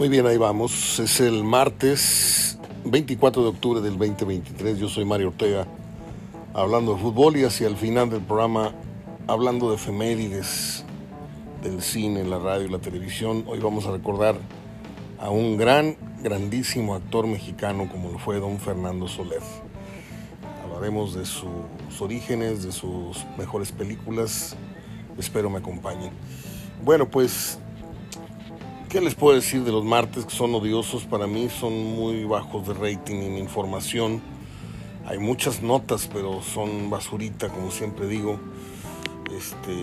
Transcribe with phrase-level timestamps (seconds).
[0.00, 0.98] Muy bien, ahí vamos.
[0.98, 4.78] Es el martes 24 de octubre del 2023.
[4.78, 5.66] Yo soy Mario Ortega,
[6.54, 8.72] hablando de fútbol y hacia el final del programa,
[9.26, 10.86] hablando de efemérides
[11.62, 13.44] del cine, la radio y la televisión.
[13.46, 14.36] Hoy vamos a recordar
[15.18, 19.42] a un gran, grandísimo actor mexicano como lo fue don Fernando Soler.
[20.64, 24.56] Hablaremos de sus orígenes, de sus mejores películas.
[25.18, 26.12] Espero me acompañen.
[26.82, 27.58] Bueno, pues
[28.90, 31.04] ¿Qué les puedo decir de los martes que son odiosos?
[31.04, 34.20] Para mí son muy bajos de rating en información.
[35.06, 38.40] Hay muchas notas, pero son basurita, como siempre digo.
[39.32, 39.76] Este,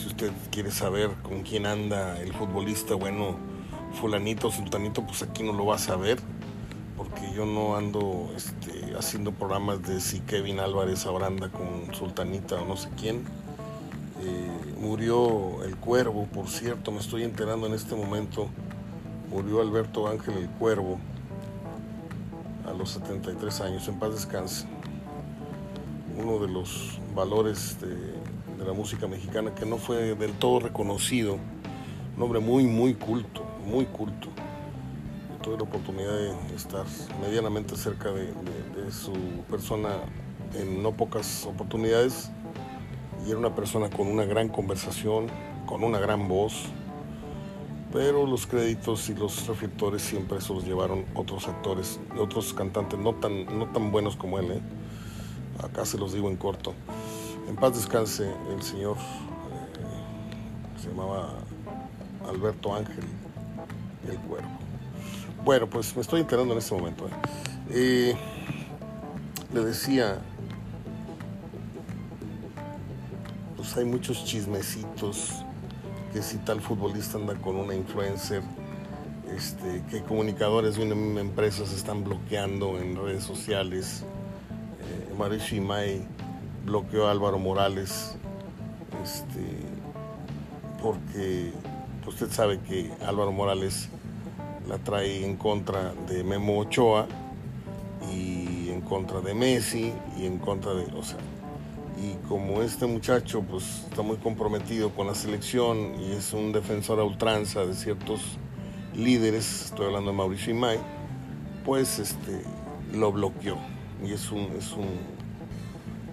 [0.00, 3.36] si usted quiere saber con quién anda el futbolista, bueno,
[4.00, 6.20] fulanito o sultanito, pues aquí no lo va a saber,
[6.96, 12.64] porque yo no ando este, haciendo programas de si Kevin Álvarez Abranda con sultanita o
[12.64, 13.24] no sé quién
[14.22, 18.48] eh, murió el cuervo, por cierto, me estoy enterando en este momento,
[19.30, 20.98] murió Alberto Ángel el Cuervo
[22.68, 24.66] a los 73 años, en paz descanse.
[26.18, 28.20] Uno de los valores de,
[28.64, 31.38] la música mexicana que no fue del todo reconocido,
[32.14, 34.28] un hombre muy, muy culto, muy culto.
[35.42, 36.84] tuve la oportunidad de estar
[37.22, 39.14] medianamente cerca de, de su
[39.48, 39.88] persona
[40.54, 42.30] en no pocas oportunidades
[43.26, 45.26] y era una persona con una gran conversación,
[45.66, 46.66] con una gran voz,
[47.92, 53.14] pero los créditos y los reflectores siempre se los llevaron otros actores, otros cantantes no
[53.14, 54.52] tan, no tan buenos como él.
[54.52, 54.60] ¿eh?
[55.62, 56.74] Acá se los digo en corto.
[57.48, 61.30] En paz descanse el señor, eh, se llamaba
[62.28, 63.04] Alberto Ángel
[64.08, 64.48] el Cuervo.
[65.44, 67.08] Bueno, pues me estoy enterando en este momento.
[67.70, 68.14] ¿eh?
[69.52, 70.20] Le decía
[73.70, 75.44] pues hay muchos chismecitos,
[76.12, 78.42] que si tal futbolista anda con una influencer,
[79.36, 84.02] este, que comunicadores de una misma empresa se están bloqueando en redes sociales.
[84.80, 85.62] Eh, Mauricio
[86.66, 88.16] bloqueó a Álvaro Morales,
[89.04, 89.46] este,
[90.82, 91.52] porque
[92.08, 93.88] usted sabe que Álvaro Morales
[94.68, 97.06] la trae en contra de Memo Ochoa
[98.12, 101.18] y en contra de Messi y en contra de, o sea,
[102.00, 106.98] y como este muchacho pues está muy comprometido con la selección y es un defensor
[106.98, 108.20] a ultranza de ciertos
[108.94, 110.78] líderes, estoy hablando de Mauricio Imay,
[111.64, 112.42] pues este
[112.94, 113.58] lo bloqueó
[114.04, 115.20] y es un es un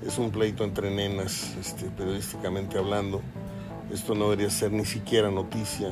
[0.06, 3.22] es un pleito entre nenas, este, periodísticamente hablando.
[3.92, 5.92] Esto no debería ser ni siquiera noticia.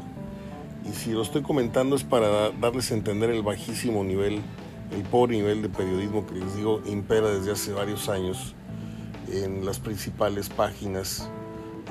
[0.88, 4.42] Y si lo estoy comentando es para darles a entender el bajísimo nivel,
[4.92, 8.56] el pobre nivel de periodismo que les digo impera desde hace varios años
[9.31, 11.30] en las principales páginas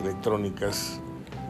[0.02, 1.00] electrónicas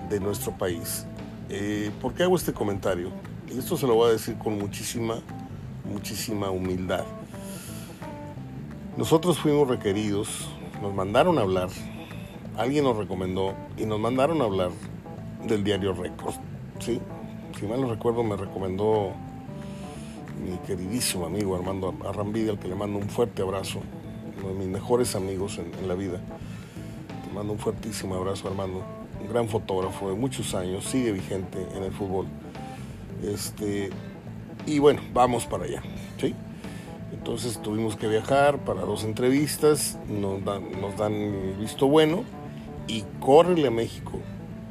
[0.08, 1.06] de nuestro país.
[1.48, 3.10] Eh, ¿Por qué hago este comentario?
[3.52, 5.20] Y esto se lo voy a decir con muchísima,
[5.84, 7.04] muchísima humildad.
[8.96, 10.48] Nosotros fuimos requeridos,
[10.80, 11.68] nos mandaron a hablar,
[12.56, 14.70] alguien nos recomendó y nos mandaron a hablar
[15.46, 16.34] del diario Récord.
[16.78, 17.00] ¿sí?
[17.58, 19.12] Si mal no recuerdo, me recomendó
[20.42, 23.80] mi queridísimo amigo Armando Arrambide, al que le mando un fuerte abrazo
[24.48, 26.20] de mis mejores amigos en, la vida.
[27.24, 28.82] Te mando un fuertísimo abrazo, Armando.
[29.20, 32.26] Un gran fotógrafo de muchos años, sigue vigente en el fútbol.
[33.22, 33.90] Este,
[34.66, 35.82] y bueno, vamos para allá.
[36.20, 36.34] ¿sí?
[37.12, 42.24] Entonces tuvimos que viajar para dos entrevistas, nos dan, nos dan el visto bueno
[42.86, 44.20] y córrele a México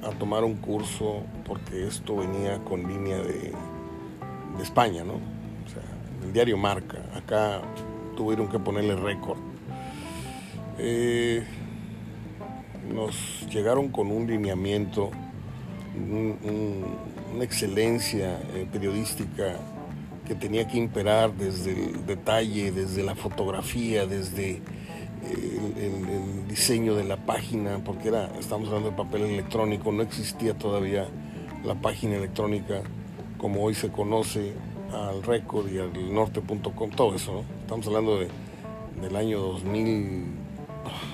[0.03, 3.53] a tomar un curso porque esto venía con línea de,
[4.57, 5.13] de España, ¿no?
[5.13, 5.81] O sea,
[6.23, 6.99] el diario Marca.
[7.15, 7.61] Acá
[8.15, 9.52] tuvieron que ponerle récord
[10.77, 11.43] eh,
[12.93, 15.11] nos llegaron con un lineamiento,
[15.95, 16.85] un, un,
[17.35, 19.57] una excelencia eh, periodística
[20.27, 24.61] que tenía que imperar desde el detalle, desde la fotografía, desde
[25.29, 30.53] el, el, diseño de la página, porque era, estamos hablando de papel electrónico, no existía
[30.53, 31.07] todavía
[31.63, 32.81] la página electrónica
[33.37, 34.53] como hoy se conoce
[34.93, 37.43] al récord y al norte.com, todo eso, ¿no?
[37.61, 38.27] Estamos hablando de,
[39.01, 40.42] del año 2000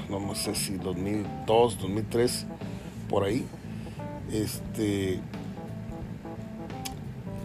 [0.09, 2.47] no sé si 2002, 2003,
[3.07, 3.45] por ahí.
[4.31, 5.19] Este,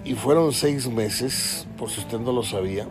[0.05, 2.87] y fueron seis meses, por si usted no lo sabía,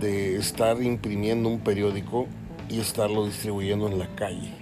[0.00, 2.26] de estar imprimiendo un periódico
[2.68, 4.52] y estarlo distribuyendo en la calle.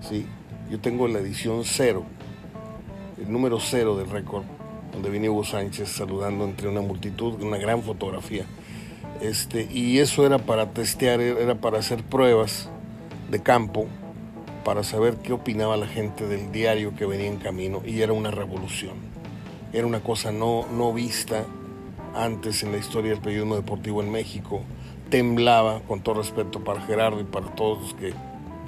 [0.00, 0.26] ¿sí?
[0.70, 2.04] Yo tengo la edición cero,
[3.18, 4.44] el número cero del récord,
[4.92, 8.44] donde viene Hugo Sánchez saludando entre una multitud, una gran fotografía.
[9.20, 12.70] Este, y eso era para testear, era para hacer pruebas
[13.32, 13.86] de campo
[14.62, 18.30] para saber qué opinaba la gente del diario que venía en camino y era una
[18.30, 18.92] revolución.
[19.72, 21.46] era una cosa no, no vista
[22.14, 24.60] antes en la historia del periodismo deportivo en México.
[25.08, 28.12] Temblaba, con todo respeto para Gerardo y para todos los que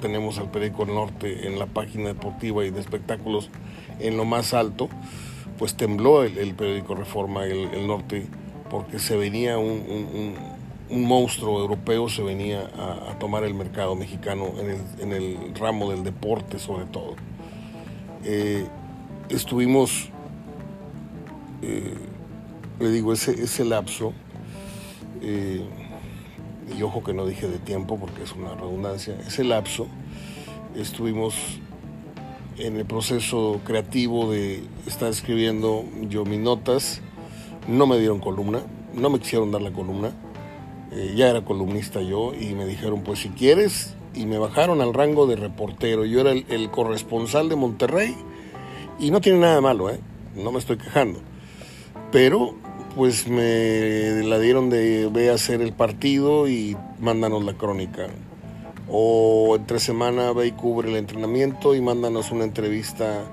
[0.01, 3.51] tenemos al periódico Norte en la página deportiva y de espectáculos
[3.99, 4.89] en lo más alto,
[5.59, 8.25] pues tembló el, periódico Reforma, el, Norte,
[8.71, 10.35] porque se venía un,
[10.89, 16.85] monstruo europeo, se venía a, tomar el mercado mexicano en el, ramo del deporte sobre
[16.85, 17.15] todo.
[18.23, 18.65] Eh,
[19.29, 20.09] estuvimos,
[21.61, 21.95] eh,
[22.79, 24.13] le digo, ese, ese lapso,
[25.21, 25.65] eh,
[26.77, 29.87] y ojo que no dije de tiempo porque es una redundancia, ese lapso
[30.75, 31.35] estuvimos
[32.57, 37.01] en el proceso creativo de estar escribiendo yo mis notas.
[37.67, 38.61] No me dieron columna,
[38.93, 40.11] no me quisieron dar la columna.
[40.95, 44.93] Eh, ya era columnista yo y me dijeron, pues si quieres, y me bajaron al
[44.93, 46.05] rango de reportero.
[46.05, 48.15] Yo era el, corresponsal de Monterrey
[48.99, 49.99] y no tiene nada de malo, ¿eh?
[50.35, 51.19] no me estoy quejando.
[52.11, 52.55] Pero
[52.95, 58.07] pues me la dieron de ve a hacer el partido y mándanos la crónica
[58.89, 63.23] o entre semana ve y cubre el entrenamiento y mándanos una entrevista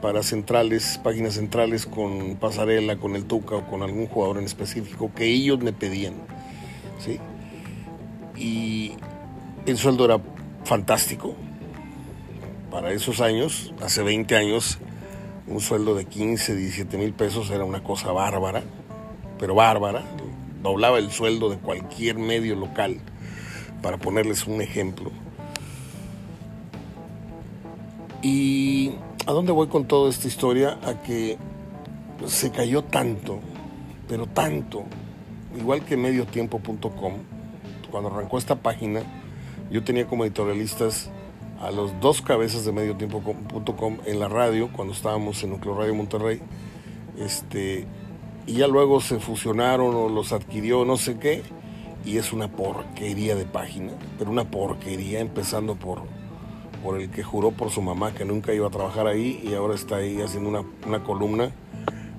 [0.00, 5.10] para centrales, páginas centrales con Pasarela, con el Tuca o con algún jugador en específico
[5.14, 6.14] que ellos me pedían.
[6.98, 7.18] ¿Sí?
[8.36, 8.92] Y
[9.66, 10.20] el sueldo era
[10.64, 11.34] fantástico.
[12.70, 14.78] Para esos años, hace 20 años,
[15.46, 18.62] un sueldo de 15, 17 mil pesos era una cosa bárbara,
[19.38, 20.02] pero bárbara.
[20.62, 23.00] Doblaba el sueldo de cualquier medio local
[23.80, 25.10] para ponerles un ejemplo.
[28.22, 28.92] ¿Y
[29.26, 30.78] a dónde voy con toda esta historia?
[30.84, 31.38] A que
[32.26, 33.38] se cayó tanto,
[34.08, 34.84] pero tanto,
[35.58, 37.12] igual que mediotiempo.com,
[37.90, 39.02] cuando arrancó esta página,
[39.70, 41.10] yo tenía como editorialistas
[41.60, 46.40] a los dos cabezas de mediotiempo.com en la radio, cuando estábamos en Núcleo Radio Monterrey,
[47.18, 47.86] este,
[48.46, 51.42] y ya luego se fusionaron o los adquirió no sé qué,
[52.04, 56.02] y es una porquería de página, pero una porquería empezando por,
[56.82, 59.74] por el que juró por su mamá que nunca iba a trabajar ahí y ahora
[59.74, 61.50] está ahí haciendo una, una columna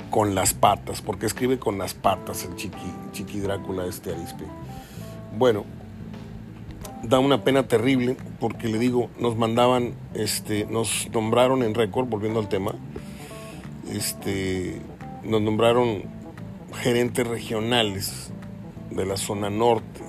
[0.10, 4.46] con las patas, porque escribe con las patas el chiqui, chiqui Drácula este Arispe.
[5.38, 5.66] Bueno,
[7.04, 12.40] da una pena terrible porque le digo, nos mandaban, este, nos nombraron en récord, volviendo
[12.40, 12.74] al tema,
[13.92, 14.82] este,
[15.24, 16.04] nos nombraron
[16.82, 18.32] gerentes regionales
[18.92, 20.02] de la zona norte.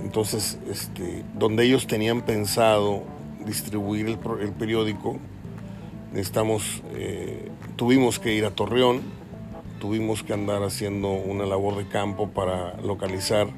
[0.00, 3.02] Entonces, este, donde ellos tenían pensado
[3.44, 5.18] distribuir el, periódico,
[6.12, 9.02] necesitamos, eh, tuvimos que ir a Torreón,
[9.80, 13.48] tuvimos que andar haciendo una labor de campo para localizar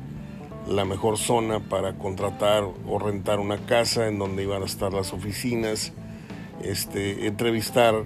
[0.68, 5.12] la mejor zona para contratar o rentar una casa en donde iban a estar las
[5.12, 5.92] oficinas,
[6.62, 8.04] este, entrevistar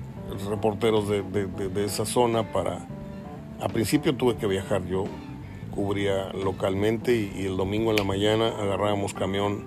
[0.49, 2.87] reporteros de, de esa zona para...
[3.61, 5.05] A principio tuve que viajar yo
[5.73, 9.65] cubría localmente y, el domingo en la mañana agarrábamos camión,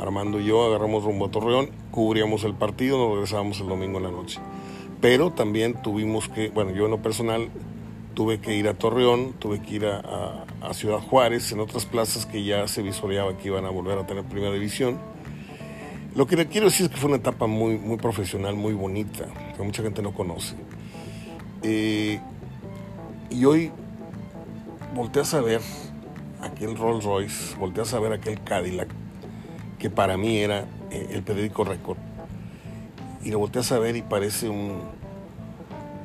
[0.00, 4.04] Armando y yo agarramos rumbo a Torreón, cubríamos el partido, nos regresábamos el domingo en
[4.04, 4.40] la noche.
[5.00, 7.50] Pero también tuvimos que, bueno, yo en lo personal
[8.14, 12.42] tuve que ir a Torreón, tuve que ir a, Ciudad Juárez, en otras plazas que
[12.42, 14.98] ya se visualizaba que iban a volver a tener primera división.
[16.16, 19.26] Lo que le quiero decir es que fue una etapa muy, muy profesional, muy bonita,
[19.56, 20.56] que mucha gente no conoce.
[21.62, 22.18] Eh,
[23.30, 23.70] y hoy
[24.94, 25.60] volteas a ver
[26.40, 28.88] aquel Rolls Royce, volteas a ver aquel Cadillac,
[29.78, 31.98] que para mí era eh, el periódico Record,
[33.24, 34.80] y lo volteas a ver y parece un,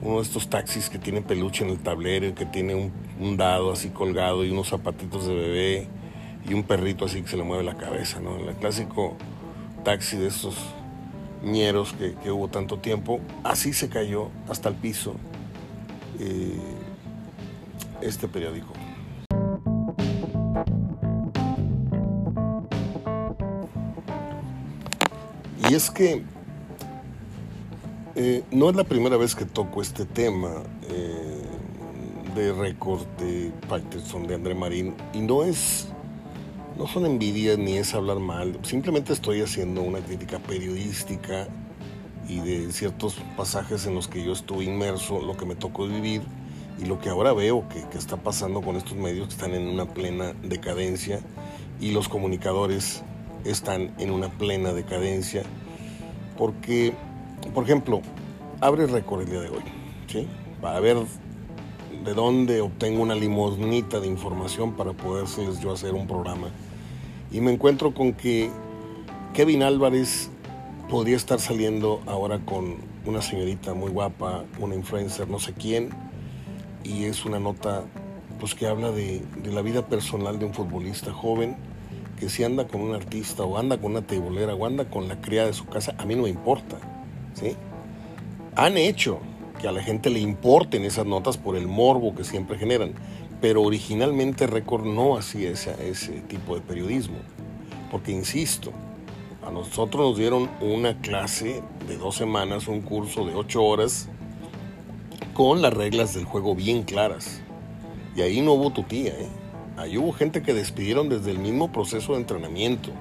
[0.01, 2.75] uno de estos taxis que tiene peluche en el tablero y que tiene
[3.19, 5.87] un, dado así colgado y unos zapatitos de bebé
[6.49, 8.35] y un perrito así que se le mueve la cabeza, ¿no?
[8.37, 9.15] El clásico
[9.83, 10.55] taxi de estos
[11.43, 15.15] ñeros que, hubo tanto tiempo, así se cayó hasta el piso
[16.19, 16.57] eh,
[18.01, 18.73] este periódico.
[25.71, 26.21] Y es que
[28.15, 30.51] eh, no es la primera vez que toco este tema
[30.89, 31.43] eh,
[32.35, 35.87] de récord de Patterson, de André Marín, y no es,
[36.77, 41.47] no son envidias ni es hablar mal, simplemente estoy haciendo una crítica periodística
[42.27, 46.21] y de ciertos pasajes en los que yo estuve inmerso, lo que me tocó vivir
[46.81, 49.69] y lo que ahora veo que, que está pasando con estos medios que están en
[49.69, 51.21] una plena decadencia
[51.79, 53.03] y los comunicadores
[53.45, 55.43] están en una plena decadencia
[56.41, 56.91] porque,
[57.53, 58.01] por ejemplo,
[58.61, 59.61] abre récord el día de hoy,
[60.07, 60.27] ¿sí?
[60.59, 60.97] Para ver
[62.03, 66.47] de dónde obtengo una limosnita de información para poderles yo hacer un programa.
[67.31, 68.49] Y me encuentro con que
[69.35, 70.31] Kevin Álvarez
[70.89, 75.91] podría estar saliendo ahora con una señorita muy guapa, una influencer, no sé quién,
[76.83, 77.83] y es una nota
[78.39, 81.55] pues que habla de, de la vida personal de un futbolista joven
[82.21, 85.19] que si anda con un artista o anda con una tebolera o anda con la
[85.19, 86.77] cría de su casa, a mí no me importa.
[87.33, 87.55] ¿sí?
[88.55, 89.17] Han hecho
[89.59, 92.93] que a la gente le importen esas notas por el morbo que siempre generan,
[93.41, 97.17] pero originalmente Record no hacía ese, ese tipo de periodismo,
[97.89, 98.71] porque insisto,
[99.43, 104.09] a nosotros nos dieron una clase de dos semanas, un curso de ocho horas,
[105.33, 107.41] con las reglas del juego bien claras.
[108.15, 109.40] Y ahí no hubo tu tía, ¿eh?
[109.81, 112.91] Ahí hubo gente que despidieron desde el mismo proceso de entrenamiento,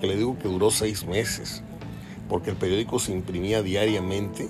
[0.00, 1.62] que le digo que duró seis meses,
[2.28, 4.48] porque el periódico se imprimía diariamente,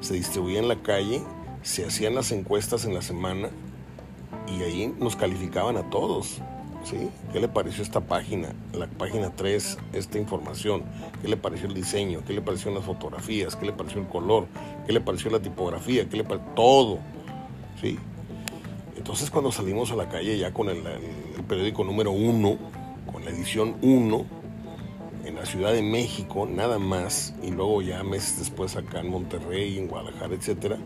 [0.00, 1.20] se distribuía en la calle,
[1.62, 3.50] se hacían las encuestas en la semana
[4.46, 6.40] y ahí nos calificaban a todos.
[6.84, 7.08] ¿sí?
[7.32, 8.52] ¿Qué le pareció esta página?
[8.72, 10.84] La página 3, esta información.
[11.20, 12.22] ¿Qué le pareció el diseño?
[12.28, 13.56] ¿Qué le pareció las fotografías?
[13.56, 14.46] ¿Qué le pareció el color?
[14.86, 16.08] ¿Qué le pareció la tipografía?
[16.08, 16.48] ¿Qué le pareció?
[16.54, 16.98] Todo.
[17.80, 17.98] ¿sí?
[19.08, 20.82] Entonces cuando salimos a la calle ya con el,
[21.48, 22.58] periódico número 1,
[23.10, 24.26] con la edición 1,
[25.24, 29.78] en la Ciudad de México, nada más, y luego ya meses después acá en Monterrey,
[29.78, 30.76] en Guadalajara, etcétera,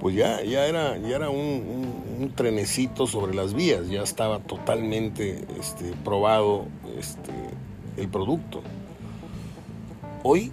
[0.00, 5.44] pues ya, ya era, ya era un, un, trenecito sobre las vías, ya estaba totalmente
[5.60, 6.64] este, probado
[6.98, 7.32] este,
[7.98, 8.62] el producto.
[10.22, 10.50] Hoy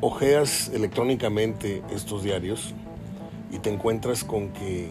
[0.00, 2.74] ojeas electrónicamente estos diarios
[3.52, 4.90] y te encuentras con que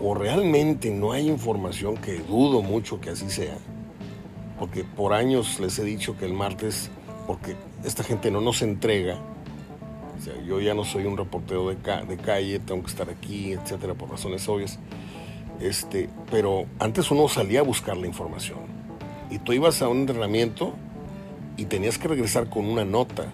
[0.00, 3.56] o realmente no hay información, que dudo mucho que así sea,
[4.58, 6.90] porque por años les he dicho que el martes,
[7.26, 9.18] porque esta gente no nos entrega,
[10.20, 13.08] o sea, yo ya no soy un reportero de, ca de calle, tengo que estar
[13.08, 14.78] aquí, etcétera, por razones obvias.
[15.60, 18.58] Este, pero antes uno salía a buscar la información.
[19.30, 20.74] Y tú ibas a un entrenamiento
[21.56, 23.32] y tenías que regresar con una nota.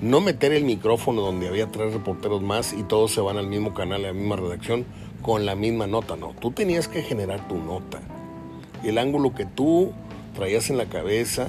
[0.00, 3.74] No meter el micrófono donde había tres reporteros más y todos se van al mismo
[3.74, 4.86] canal, a la misma redacción,
[5.22, 6.16] con la misma nota.
[6.16, 8.00] No, tú tenías que generar tu nota.
[8.84, 9.92] El ángulo que tú
[10.34, 11.48] traías en la cabeza,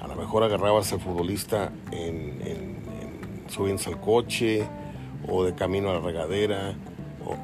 [0.00, 2.76] a lo mejor agarrabas al futbolista en, en
[3.48, 4.66] subiéndose al coche
[5.28, 6.74] o de camino a la regadera.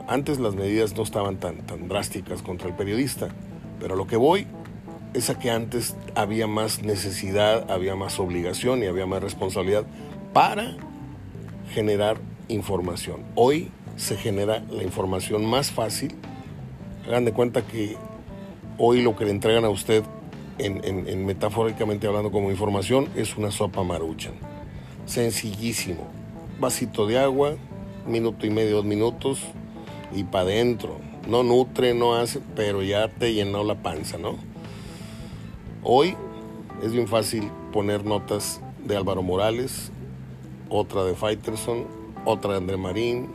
[0.07, 3.29] Antes las medidas no estaban tan, tan drásticas contra el periodista,
[3.81, 4.47] pero lo que voy
[5.15, 9.85] es a que antes había más necesidad, había más obligación y había más responsabilidad
[10.33, 10.77] para
[11.71, 12.19] generar
[12.49, 13.23] información.
[13.35, 16.15] Hoy se genera la información más fácil.
[17.07, 17.97] Hagan de cuenta que
[18.79, 20.05] hoy lo que le entregan a usted,
[20.59, 24.35] en, en, en metafóricamente hablando como información, es una sopa maruchan
[25.07, 26.09] sencillísimo.
[26.61, 27.57] Vasito de agua,
[28.07, 29.41] minuto y medio, dos minutos
[30.15, 30.99] y para adentro.
[31.29, 34.37] No nutre, no hace, pero ya te llenó la panza, ¿no?
[35.83, 36.17] Hoy
[36.83, 39.93] es bien fácil poner notas de Álvaro Morales,
[40.69, 41.87] otra de Faitelson,
[42.25, 43.29] otra de André Marín,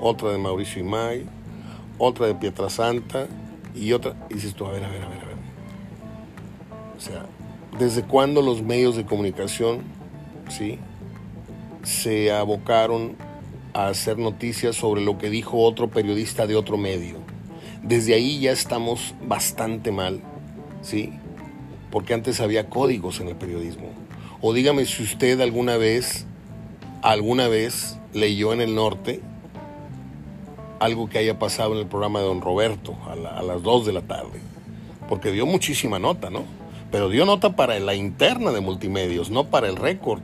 [0.00, 1.26] otra de Mauricio Imay,
[1.98, 3.26] otra de Pietrasanta
[3.74, 4.14] y otra.
[4.30, 5.36] Y dices tú, a ver, a ver, a ver, a ver.
[6.96, 7.26] O sea,
[7.78, 9.82] ¿desde cuándo los medios de comunicación,
[10.48, 10.78] sí,
[11.82, 13.16] se abocaron
[13.76, 17.18] a hacer noticias sobre lo que dijo otro periodista de otro medio.
[17.82, 20.22] Desde ahí ya estamos bastante mal,
[20.80, 21.12] ¿sí?
[21.90, 23.88] Porque antes había códigos en el periodismo.
[24.40, 26.26] O dígame si usted alguna vez,
[27.02, 29.20] alguna vez leyó en el norte
[30.78, 33.86] algo que haya pasado en el programa de don Roberto a, la, a las 2
[33.86, 34.40] de la tarde.
[35.08, 36.44] Porque dio muchísima nota, ¿no?
[36.90, 40.20] Pero dio nota para la interna de multimedios, no para el récord.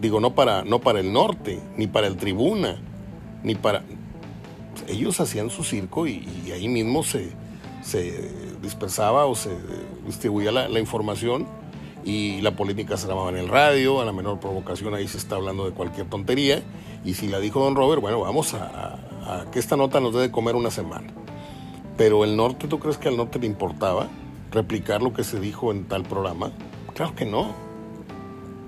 [0.00, 2.76] Digo, no para, no para el norte, ni para el tribuna,
[3.42, 3.82] ni para...
[4.88, 7.32] Ellos hacían su circo y, y ahí mismo se,
[7.82, 8.30] se,
[8.60, 9.50] dispersaba o se
[10.04, 11.46] distribuía la, la, información
[12.04, 15.36] y la política se grababa en el radio, a la menor provocación ahí se está
[15.36, 16.62] hablando de cualquier tontería
[17.04, 18.98] y si la dijo don Robert, bueno, vamos a,
[19.50, 21.08] que esta nota nos debe comer una semana.
[21.96, 24.08] Pero el norte, ¿tú crees que al norte le importaba
[24.50, 26.52] replicar lo que se dijo en tal programa?
[26.94, 27.54] Claro que no.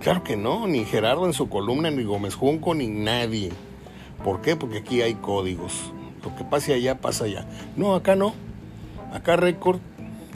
[0.01, 3.51] Claro que no, ni Gerardo en su columna, ni Gómez Junco, ni nadie.
[4.25, 4.57] ¿Por qué?
[4.57, 5.93] Porque aquí hay códigos.
[6.25, 7.47] Lo que pase allá, pasa allá.
[7.77, 8.33] No, acá no.
[9.13, 9.81] Acá Récord,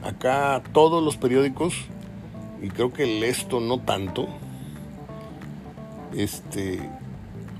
[0.03, 1.75] acá todos los periódicos,
[2.63, 4.29] y creo que el esto no tanto.
[6.15, 6.89] Este,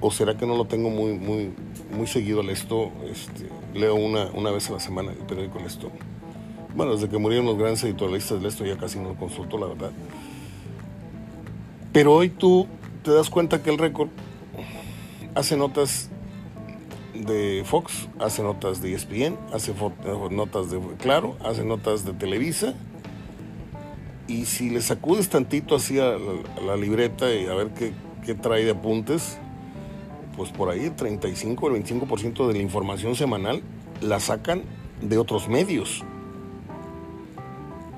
[0.03, 1.53] o será que no lo tengo muy, muy,
[1.97, 2.91] muy seguido el esto.
[3.11, 5.91] Este, leo una, una vez a la semana el periódico El Esto.
[6.75, 9.67] Bueno, desde que murieron los grandes editorialistas del esto ya casi no lo consulto, la
[9.67, 9.93] verdad.
[11.93, 12.67] Pero hoy tú
[13.03, 14.09] te das cuenta que el récord
[15.35, 16.11] hace notas
[17.15, 19.75] de Fox, hace notas de ESPN, hace
[20.31, 22.75] notas de Claro, hace notas de Televisa
[24.27, 26.17] y si le sacudes tantito así a
[26.65, 27.93] la, libreta y a ver qué,
[28.25, 29.39] qué, trae de apuntes,
[30.37, 33.63] pues por ahí el 35 o el 25% de la información semanal
[34.01, 34.63] la sacan
[35.01, 36.05] de otros medios.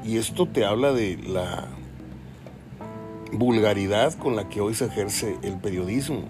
[0.05, 1.69] Y esto te habla de la
[3.33, 6.23] vulgaridad con la que hoy se ejerce el periodismo.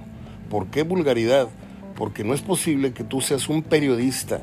[0.48, 1.48] ¿Por qué vulgaridad?
[1.96, 4.42] Porque no es posible que tú seas un periodista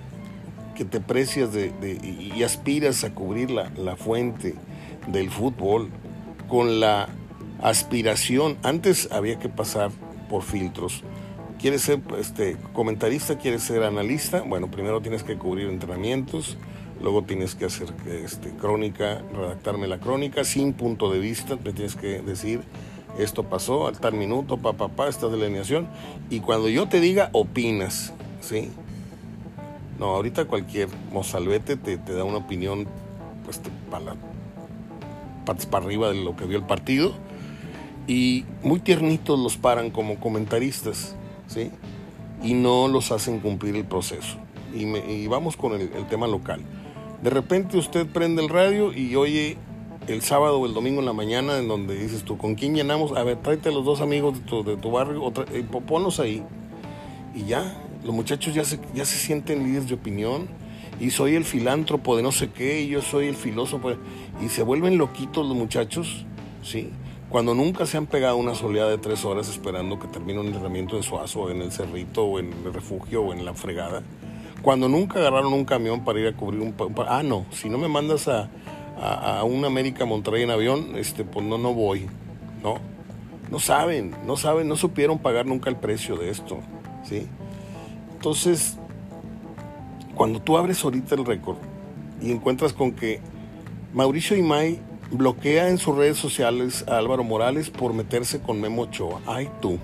[0.75, 4.56] que te precias y aspiras a cubrir la, la fuente
[5.08, 5.89] del fútbol
[6.48, 7.10] con la
[7.62, 8.58] aspiración.
[8.63, 9.91] Antes había que pasar
[10.30, 11.03] por filtros.
[11.62, 13.38] ¿Quieres ser este, comentarista?
[13.38, 14.41] ¿Quieres ser analista?
[14.41, 16.58] Bueno, primero tienes que cubrir entrenamientos,
[17.00, 21.96] luego tienes que hacer este, crónica, redactarme la crónica sin punto de vista, me tienes
[21.96, 22.62] que decir
[23.20, 25.88] esto pasó al tal minuto, pa, pa, pa, esta delineación,
[26.32, 28.72] y cuando yo te diga, opinas, ¿sí?
[30.00, 32.88] No, ahorita cualquier mozalbete te, da una opinión,
[33.46, 33.62] pues,
[35.70, 37.13] para arriba de lo que vio el partido,
[38.08, 41.15] y muy tiernitos los paran como comentaristas,
[41.51, 41.72] ¿sí?
[42.43, 44.38] Y no los hacen cumplir el proceso.
[44.74, 46.62] Y, vamos con el, tema local.
[47.22, 49.58] De repente usted prende el radio y oye
[50.08, 53.15] el sábado o el domingo en la mañana en donde dices tú, ¿con quién llenamos?
[53.15, 56.20] A ver, tráete a los dos amigos de tu, de tu barrio, otra, eh, ponlos
[56.20, 56.41] ahí.
[57.36, 60.48] Y ya, los muchachos ya se, ya se sienten líderes de opinión.
[61.00, 63.91] Y soy el filántropo de no sé qué, y yo soy el filósofo.
[64.43, 66.25] Y se vuelven loquitos los muchachos,
[66.63, 66.91] ¿sí?
[67.31, 70.97] Cuando nunca se han pegado una soleada de tres horas esperando que termine un entrenamiento
[70.97, 74.03] de Suazo, en el Cerrito, o en el refugio, o en la fregada.
[74.61, 76.75] Cuando nunca agarraron un camión para ir a cubrir un...
[77.07, 78.50] ah, no, si no me mandas a,
[79.01, 82.07] a, un América Monterrey en avión, este, pues no, no voy,
[82.61, 82.79] ¿no?
[83.50, 86.59] No saben, no saben, no supieron pagar nunca el precio de esto,
[87.05, 87.27] ¿sí?
[88.13, 88.77] Entonces,
[90.15, 91.57] cuando tú abres ahorita el récord
[92.21, 93.21] y encuentras con que
[93.93, 94.81] Mauricio Imay
[95.12, 99.20] bloquea en sus redes sociales a Álvaro Morales por meterse con Memo Ochoa.
[99.27, 99.77] Ay tú,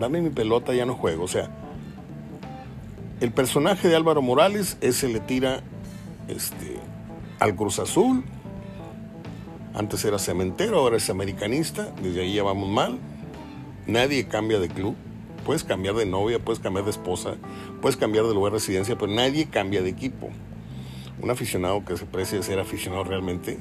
[0.00, 1.24] dame mi pelota, ya no juego.
[1.24, 1.50] O sea,
[3.20, 5.62] el personaje de Álvaro Morales, ese le tira
[6.28, 6.78] este,
[7.38, 8.24] al Cruz Azul.
[9.72, 11.92] Antes era cementero, ahora es americanista.
[12.02, 12.98] Desde ahí ya vamos mal.
[13.86, 14.96] Nadie cambia de club.
[15.44, 17.34] Puedes cambiar de novia, puedes cambiar de esposa,
[17.82, 20.30] puedes cambiar de lugar de residencia, pero nadie cambia de equipo.
[21.20, 23.58] Un aficionado que se precia ser aficionado realmente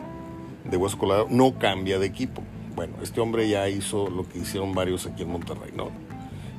[0.70, 2.42] de hueso colorado no cambia de equipo.
[2.76, 5.92] Bueno, este hombre ya hizo lo que hicieron varios aquí en Monterrey, ¿no?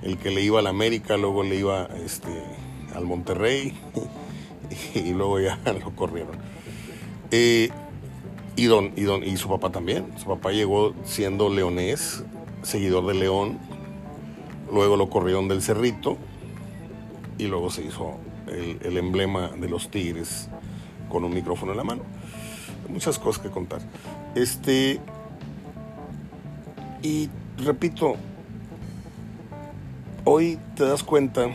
[0.03, 2.31] El que le iba al América, luego le iba este,
[2.95, 3.75] al Monterrey
[4.95, 6.37] y luego ya lo corrieron.
[7.31, 7.71] Eh,
[8.57, 10.07] y, don, y, don, y su papá también.
[10.19, 12.25] Su papá llegó siendo leonés,
[12.63, 13.59] seguidor de León.
[14.73, 16.17] Luego lo corrieron del Cerrito.
[17.37, 20.49] Y luego se hizo el, emblema de los Tigres
[21.09, 22.03] con un micrófono en la mano.
[22.89, 23.81] Muchas cosas que contar.
[24.35, 25.01] Este.
[27.03, 28.17] Y repito,
[30.25, 31.49] hoy te das cuenta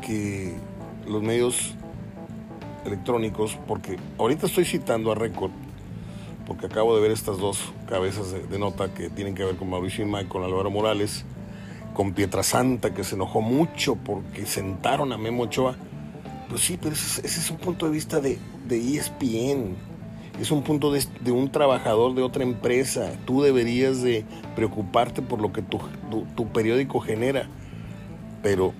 [0.00, 0.54] que
[1.06, 1.74] los medios
[2.84, 5.50] electrónicos, porque ahorita estoy citando a Record,
[6.46, 10.04] porque acabo de ver estas dos cabezas de, nota que tienen que ver con Mauricio
[10.04, 11.24] y con Álvaro Morales,
[11.94, 15.76] con Pietrasanta, que se enojó mucho porque sentaron a Memo Ochoa.
[16.48, 19.76] Pues sí, pero ese, es un punto de vista de, de ESPN.
[20.40, 23.12] Es un punto de, un trabajador de otra empresa.
[23.26, 24.24] Tú deberías de
[24.56, 25.78] preocuparte por lo que tu,
[26.34, 27.46] tu periódico genera.
[28.42, 28.72] Pero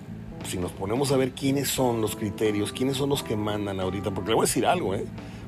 [0.47, 4.11] si nos ponemos a ver quiénes son los criterios, quiénes son los que mandan ahorita,
[4.11, 5.05] porque le voy a decir algo, ¿eh?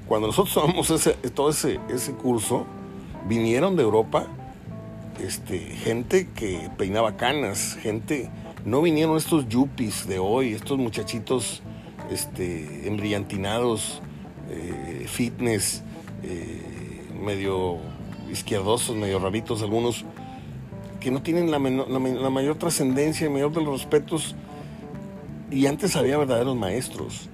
[0.06, 2.66] cuando nosotros tomamos ese, todo ese, ese curso,
[3.26, 4.26] vinieron de Europa
[5.20, 8.30] este, gente que peinaba canas, gente,
[8.64, 11.62] no vinieron estos yuppies de hoy, estos muchachitos
[12.10, 14.02] este, embillantinados,
[14.50, 15.82] eh, fitness,
[16.22, 17.78] eh, medio
[18.30, 20.04] izquierdosos, medio raritos algunos,
[21.00, 24.36] que no tienen la, mayor trascendencia, el mayor de los respetos
[25.50, 27.28] y antes había verdaderos maestros,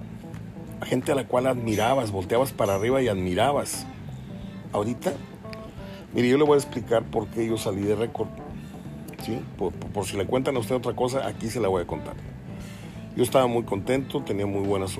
[0.83, 3.85] gente a la cual admirabas, volteabas para arriba y admirabas.
[4.73, 5.13] Ahorita,
[6.13, 8.27] mire, yo le voy a explicar por qué yo salí de récord.
[9.23, 9.39] ¿sí?
[9.57, 12.15] Por, si le cuentan a usted otra cosa, aquí se la voy a contar.
[13.15, 14.97] Yo estaba muy contento, tenía muy buenas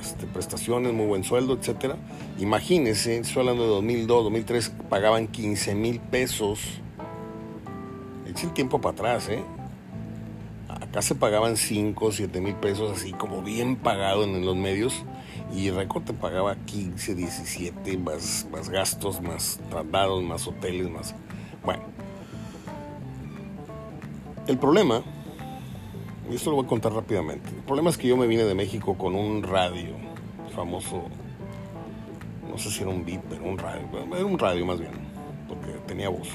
[0.00, 1.94] este, prestaciones, muy buen sueldo, etc.
[2.38, 6.60] Imagínense, estoy hablando de 2002, 2003, pagaban 15 mil pesos.
[8.28, 9.42] Eche el tiempo para atrás, ¿eh?
[10.68, 15.04] Acá se pagaban 5, 7 mil pesos, así como bien pagado en los medios.
[15.54, 21.14] Y Record te pagaba 15, 17, más, más gastos, más traslados, más hoteles, más...
[21.64, 21.82] Bueno.
[24.46, 25.02] El problema,
[26.30, 28.54] y esto lo voy a contar rápidamente, el problema es que yo me vine de
[28.54, 29.94] México con un radio
[30.54, 31.04] famoso
[32.56, 33.82] no sé si era un beat, pero un radio,
[34.14, 34.92] era un radio más bien,
[35.46, 36.28] porque tenía voz.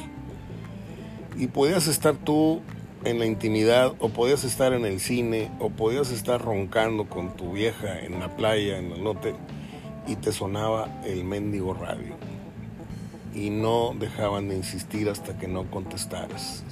[1.36, 2.62] Y podías estar tú
[3.04, 7.54] en la intimidad, o podías estar en el cine, o podías estar roncando con tu
[7.54, 9.34] vieja en la playa, en el norte,
[10.06, 12.14] y te sonaba el mendigo radio.
[13.34, 16.64] Y no dejaban de insistir hasta que no contestaras.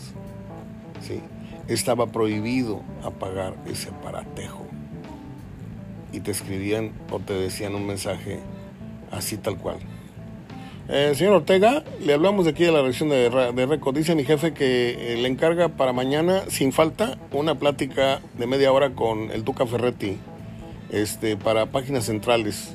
[1.02, 1.22] ¿Sí?
[1.70, 4.66] Estaba prohibido apagar ese aparatejo.
[6.12, 8.40] Y te escribían o te decían un mensaje
[9.12, 9.78] así tal cual.
[10.92, 13.96] Eh, señor Ortega, le hablamos de aquí de la reacción de, de Record.
[13.96, 18.72] Dice mi jefe que eh, le encarga para mañana, sin falta, una plática de media
[18.72, 20.18] hora con el Tuca Ferretti
[20.90, 22.74] este, para páginas centrales.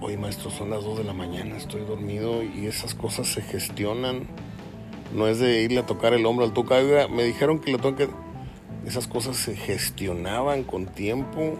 [0.00, 4.26] Oye, maestro, son las 2 de la mañana, estoy dormido y esas cosas se gestionan.
[5.14, 6.76] No es de irle a tocar el hombro al Tuca.
[7.08, 8.08] Me dijeron que le toque.
[8.86, 11.54] Esas cosas se gestionaban con tiempo.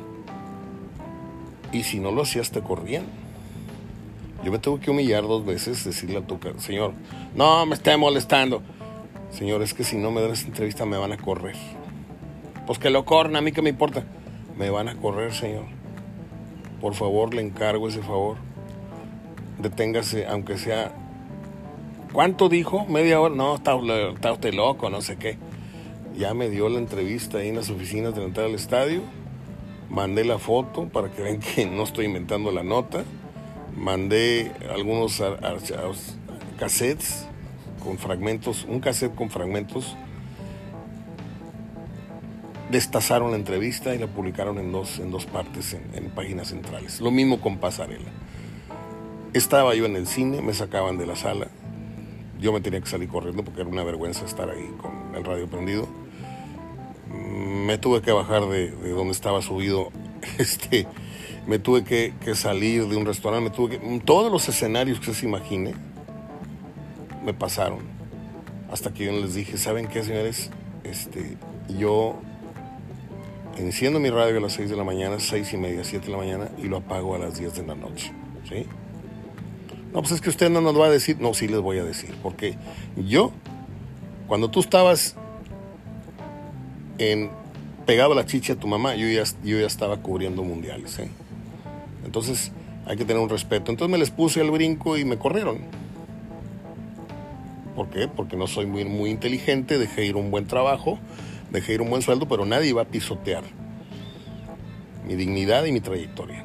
[1.73, 3.05] Y si no lo hacías, te corrían.
[4.45, 6.93] Yo me tuve que humillar dos veces, decirle a tu señor,
[7.35, 8.63] no me esté molestando.
[9.31, 11.57] Señor, es que si no me dan entrevista me van a correr.
[12.67, 14.05] Pues que lo corran, a mí que me importa.
[14.57, 15.65] Me van a correr, señor.
[16.81, 18.37] Por favor, le encargo ese favor.
[19.59, 20.93] Deténgase, aunque sea...
[22.13, 22.87] ¿Cuánto dijo?
[22.87, 23.35] ¿Media hora?
[23.35, 23.77] No, está,
[24.15, 25.39] está usted loco, no sé qué.
[26.17, 29.03] Ya me dio la entrevista ahí en las oficinas de la entrada al estadio.
[29.91, 33.05] Mandé la foto para que vean que no estoy inventando la nota
[33.77, 35.23] mandé algunos
[36.59, 37.27] cassettes
[37.85, 39.97] con fragmentos, un cassette con fragmentos.
[42.71, 47.01] Destazaron la entrevista y la publicaron en dos, en dos partes en, en páginas centrales.
[47.01, 48.11] Lo mismo con Pasarela.
[49.35, 51.49] Estaba yo en el cine, me sacaban de la sala.
[52.39, 55.47] Yo me tenía que salir corriendo porque era una vergüenza estar ahí con el radio
[55.49, 55.89] prendido.
[57.09, 59.91] Me tuve que bajar de, de donde estaba subido
[60.39, 60.87] este,
[61.47, 65.27] me tuve que, salir de un restaurante, me tuve que, todos los escenarios que se
[65.27, 65.75] imagine
[67.25, 67.81] me pasaron.
[68.71, 70.51] Hasta que yo les dije, ¿saben qué, señores?
[70.83, 71.37] Este,
[71.79, 72.17] yo
[73.57, 76.19] enciendo mi radio a las 6 de la mañana, 6 y media, 7 de la
[76.19, 78.13] mañana, y lo apago a las 10 de la noche.
[78.49, 78.67] ¿Sí?
[79.97, 81.17] No, pues es que usted no nos va a decir.
[81.21, 82.15] No, sí les voy a decir.
[82.23, 82.55] Porque
[82.99, 83.33] yo,
[84.27, 85.17] cuando tú estabas
[86.99, 87.31] en
[87.87, 90.99] pegado a la chicha a tu mamá, yo ya, yo ya estaba cubriendo mundiales.
[90.99, 91.09] ¿eh?
[92.05, 92.53] Entonces
[92.85, 93.71] hay que tener un respeto.
[93.71, 95.61] Entonces me les puse al brinco y me corrieron.
[97.75, 98.07] ¿Por qué?
[98.07, 100.99] Porque no soy muy, muy inteligente, dejé ir un buen trabajo,
[101.51, 103.45] dejé ir un buen sueldo, pero nadie iba a pisotear
[105.07, 106.45] mi dignidad y mi trayectoria.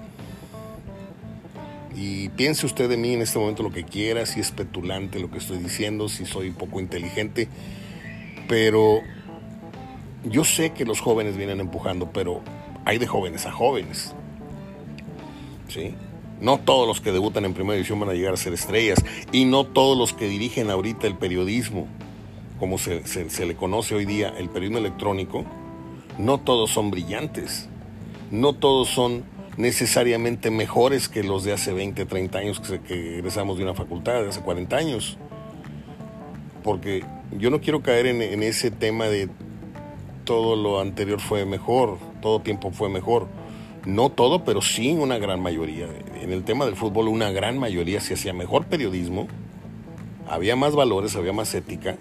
[1.95, 5.29] Y piense usted de mí en este momento lo que quiera, si es petulante lo
[5.29, 7.49] que estoy diciendo, si soy poco inteligente,
[8.47, 9.01] pero
[10.23, 12.41] yo sé que los jóvenes vienen empujando, pero
[12.85, 14.13] hay de jóvenes a jóvenes.
[15.67, 15.95] ¿sí?
[16.39, 19.45] No todos los que debutan en primera división van a llegar a ser estrellas y
[19.45, 21.87] no todos los que dirigen ahorita el periodismo,
[22.59, 23.03] como se,
[23.45, 25.45] le conoce hoy día, el periodismo electrónico,
[26.17, 27.69] no todos son brillantes,
[28.31, 29.23] no todos son
[29.57, 34.21] necesariamente mejores que los de hace 20, 30 años que, que egresamos de una facultad,
[34.21, 35.17] de hace 40 años.
[36.63, 37.03] Porque
[37.37, 39.29] yo no quiero caer en, en ese tema de
[40.23, 43.27] todo lo anterior fue mejor, todo tiempo fue mejor
[43.85, 45.87] no todo, pero sí una gran mayoría.
[46.21, 49.27] En el tema del fútbol, una gran mayoría se hacía mejor periodismo,
[50.27, 51.97] había más valores, había más ética,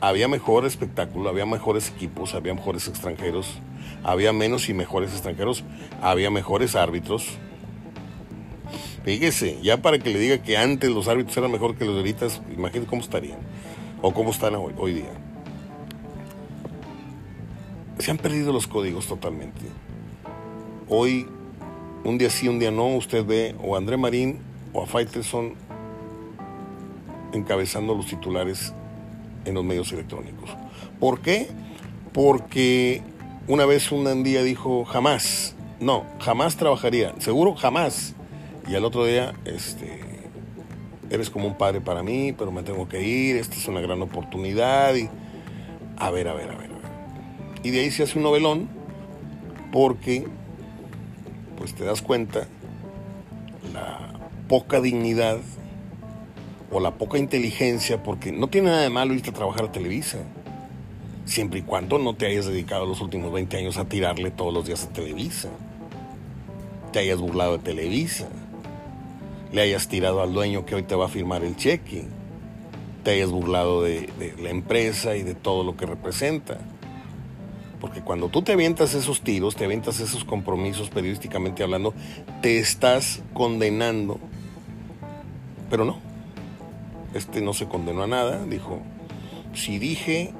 [0.00, 3.60] había mejor espectáculo, había mejores equipos, había mejores extranjeros,
[4.02, 5.64] había menos y mejores extranjeros,
[6.00, 7.26] había mejores árbitros.
[9.04, 12.00] Fíjese, ya para que le diga que antes los árbitros eran mejor que los de
[12.00, 13.38] ahorita, imagínese cómo estarían
[14.02, 15.12] o cómo están hoy, hoy día.
[17.98, 19.60] Se han perdido los códigos totalmente.
[20.88, 21.26] Hoy,
[22.04, 24.40] un día sí, un día no, usted ve o a André Marín
[24.72, 25.54] o a Faitelson
[27.32, 28.74] encabezando los titulares
[29.44, 30.50] en los medios electrónicos.
[30.98, 31.48] ¿Por qué?
[32.12, 33.02] Porque
[33.48, 38.14] una vez un día dijo jamás, no, jamás trabajaría, seguro jamás.
[38.68, 40.00] Y al otro día, este,
[41.10, 44.00] eres como un padre para mí, pero me tengo que ir, esta es una gran
[44.02, 44.94] oportunidad.
[45.96, 46.70] A ver, a ver, a ver.
[47.62, 48.68] Y de ahí se hace un novelón,
[49.72, 50.26] porque
[51.58, 52.46] pues te das cuenta
[53.74, 55.38] la poca dignidad
[56.70, 60.18] o la poca inteligencia, porque no tiene nada de malo irte a trabajar a Televisa,
[61.24, 64.66] siempre y cuando no te hayas dedicado los últimos 20 años a tirarle todos los
[64.66, 65.48] días a Televisa,
[66.92, 68.28] te hayas burlado de Televisa,
[69.52, 72.04] le hayas tirado al dueño que hoy te va a firmar el cheque,
[73.02, 74.08] te hayas burlado de,
[74.40, 76.58] la empresa y de todo lo que representa.
[77.80, 81.94] Porque cuando tú te avientas esos tiros, te avientas esos compromisos periodísticamente hablando,
[82.42, 84.20] te estás condenando.
[85.70, 86.09] Pero no.
[87.14, 88.44] Este no se condenó a nada.
[88.44, 88.80] Dijo,
[89.54, 90.32] si dije,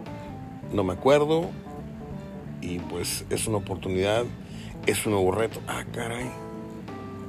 [0.72, 1.50] no me acuerdo.
[2.60, 4.24] Y pues es una oportunidad,
[4.86, 5.60] es un nuevo reto.
[5.66, 6.30] Ah, caray.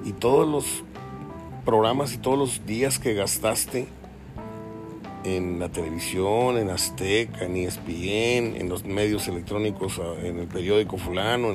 [0.06, 0.84] Y todos los
[1.66, 3.88] programas y todos los días que gastaste
[5.24, 10.98] en la televisión, en Azteca, en ESPN, en los medios electrónicos, ah, en el periódico
[10.98, 11.54] fulano,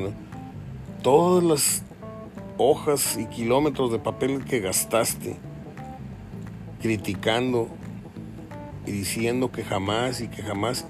[1.03, 1.83] todas las
[2.59, 5.37] hojas y kilómetros de papel que gastaste
[6.87, 7.69] criticando
[8.87, 10.87] y diciendo que jamás y que jamás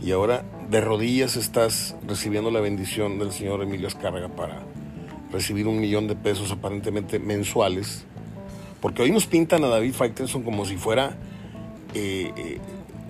[0.00, 4.62] y ahora de rodillas estás recibiendo la bendición del señor Emilio Azcárraga para
[5.32, 8.06] recibir un millón de pesos aparentemente mensuales
[8.80, 11.16] porque hoy nos pintan a David Faitelson como si fuera
[11.92, 12.60] eh, eh,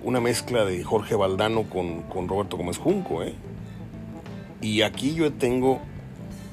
[0.03, 3.21] una mezcla de Jorge Valdano con, con Roberto Gómez Junco.
[3.21, 3.35] ¿eh?
[4.59, 5.81] Y aquí yo tengo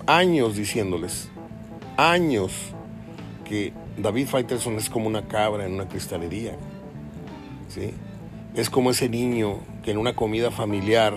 [0.07, 1.31] años diciéndoles,
[1.97, 2.53] años,
[3.47, 6.57] que David Faitelson es como una cabra en una cristalería.
[7.69, 7.93] ¿sí?
[8.55, 11.15] Es como ese niño que en una comida familiar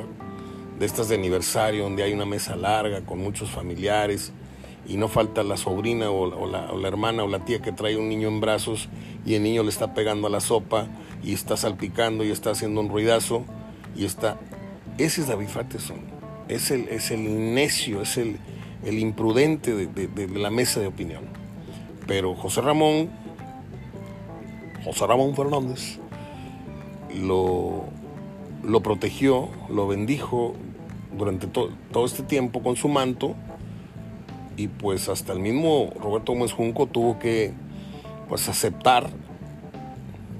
[0.79, 4.31] de estas de aniversario, donde hay una mesa larga con muchos familiares,
[4.87, 8.29] y no falta la sobrina o, la, hermana o la tía que trae un niño
[8.29, 8.87] en brazos
[9.25, 10.87] y el niño le está pegando a la sopa
[11.23, 13.43] y está salpicando y está haciendo un ruidazo
[13.95, 14.39] y está...
[14.97, 15.97] Ese es David Fateson,
[16.47, 18.37] es el, es el necio, es el,
[18.85, 21.25] el imprudente de, la mesa de opinión.
[22.07, 23.09] Pero José Ramón,
[24.83, 25.99] José Ramón Fernández,
[27.21, 27.83] lo,
[28.63, 30.55] lo protegió, lo bendijo
[31.17, 33.35] durante todo este tiempo con su manto
[34.57, 37.53] y pues hasta el mismo Roberto Gómez Junco tuvo que
[38.27, 39.09] pues aceptar,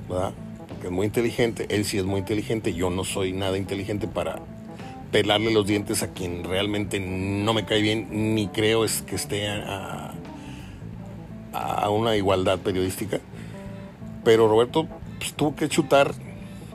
[0.09, 0.33] ¿verdad?
[0.67, 4.39] Porque es muy inteligente, él sí es muy inteligente, yo no soy nada inteligente para
[5.11, 9.47] pelarle los dientes a quien realmente no me cae bien, ni creo es que esté
[9.47, 10.06] a, a
[11.89, 13.19] una igualdad periodística.
[14.23, 14.87] Pero Roberto
[15.19, 16.13] pues, tuvo que chutar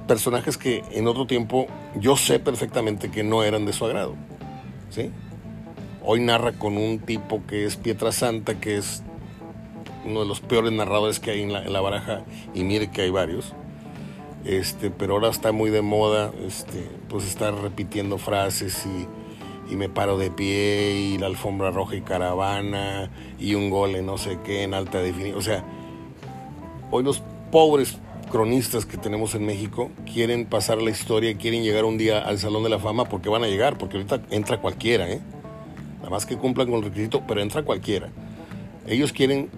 [0.06, 4.14] personajes que en otro tiempo yo sé perfectamente que no eran de su agrado.
[4.90, 5.10] ¿Sí?
[6.04, 9.02] Hoy narra con un tipo que es Pietra Santa, que es
[10.04, 12.22] uno de los peores narradores que hay en la, baraja,
[12.54, 13.52] y mire que hay varios.
[14.44, 19.06] Este, pero ahora está muy de moda, este, pues estar repitiendo frases y,
[19.76, 24.18] me paro de pie y la alfombra roja y caravana y un gol en no
[24.18, 25.38] sé qué en alta definición.
[25.38, 25.64] O sea,
[26.90, 27.98] hoy los pobres
[28.30, 32.64] cronistas que tenemos en México quieren pasar la historia, quieren llegar un día al Salón
[32.64, 35.20] de la Fama porque van a llegar, porque ahorita entra cualquiera, ¿eh?
[35.98, 38.08] nada más que cumplan con el requisito, pero entra cualquiera.
[38.86, 39.50] Ellos quieren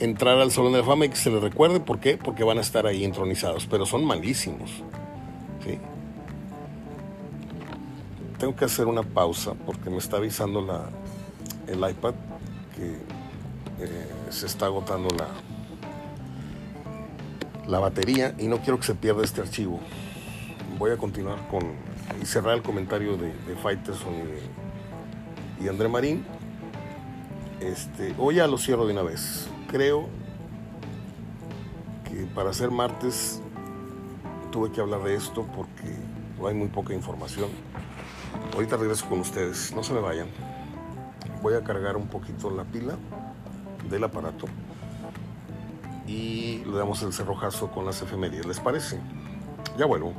[0.00, 2.16] entrar al Salón de la Fama y que se les recuerde, ¿por qué?
[2.16, 4.70] Porque van a estar ahí entronizados, pero son malísimos.
[5.64, 5.78] ¿sí?
[8.42, 10.88] Tengo que hacer una pausa porque me está avisando la,
[11.68, 12.14] el iPad
[12.74, 12.96] que
[13.78, 15.28] eh, se está agotando la,
[17.68, 19.78] la batería y no quiero que se pierda este archivo.
[20.76, 21.62] Voy a continuar con
[22.20, 23.56] y cerrar el comentario de, de
[25.60, 26.24] y y André Marín.
[27.60, 29.46] Este, hoy ya lo cierro de una vez.
[29.70, 30.08] Creo
[32.10, 33.40] que para ser martes
[34.50, 35.94] tuve que hablar de esto porque
[36.44, 37.48] hay muy poca información.
[38.54, 40.28] Ahorita regreso con ustedes, no se me vayan.
[41.42, 42.96] Voy a cargar un poquito la pila
[43.90, 44.46] del aparato
[46.06, 49.00] y le damos el cerrojazo con las efemérides, ¿les parece?
[49.78, 50.12] Ya vuelvo.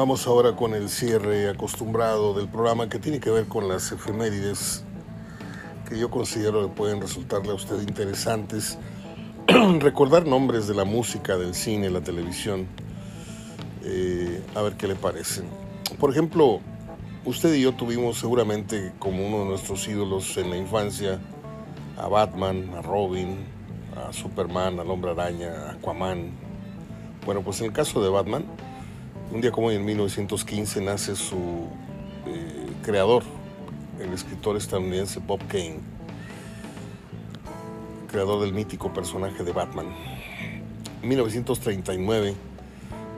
[0.00, 4.82] Vamos ahora con el cierre acostumbrado del programa que tiene que ver con las efemérides
[5.86, 8.78] que yo considero que pueden resultarle a usted interesantes.
[9.78, 12.66] Recordar nombres de la música, del cine, la televisión,
[13.84, 15.44] eh, a ver qué le parecen.
[15.98, 16.60] Por ejemplo,
[17.26, 21.20] usted y yo tuvimos seguramente como uno de nuestros ídolos en la infancia
[21.98, 23.36] a Batman, a Robin,
[23.98, 26.30] a Superman, al Hombre Araña, a Aquaman.
[27.26, 28.46] Bueno, pues en el caso de Batman,
[29.32, 31.68] un día como hoy, en 1915, nace su
[32.26, 33.22] eh, creador,
[34.00, 35.78] el escritor estadounidense Bob Kane,
[38.10, 39.86] creador del mítico personaje de Batman.
[41.02, 42.34] En 1939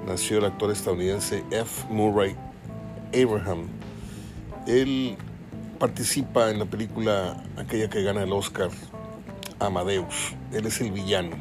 [0.07, 1.87] nació el actor estadounidense F.
[1.89, 2.37] Murray
[3.15, 3.69] Abraham.
[4.67, 5.17] Él
[5.79, 8.69] participa en la película aquella que gana el Oscar,
[9.59, 10.35] Amadeus.
[10.53, 11.37] Él es el villano.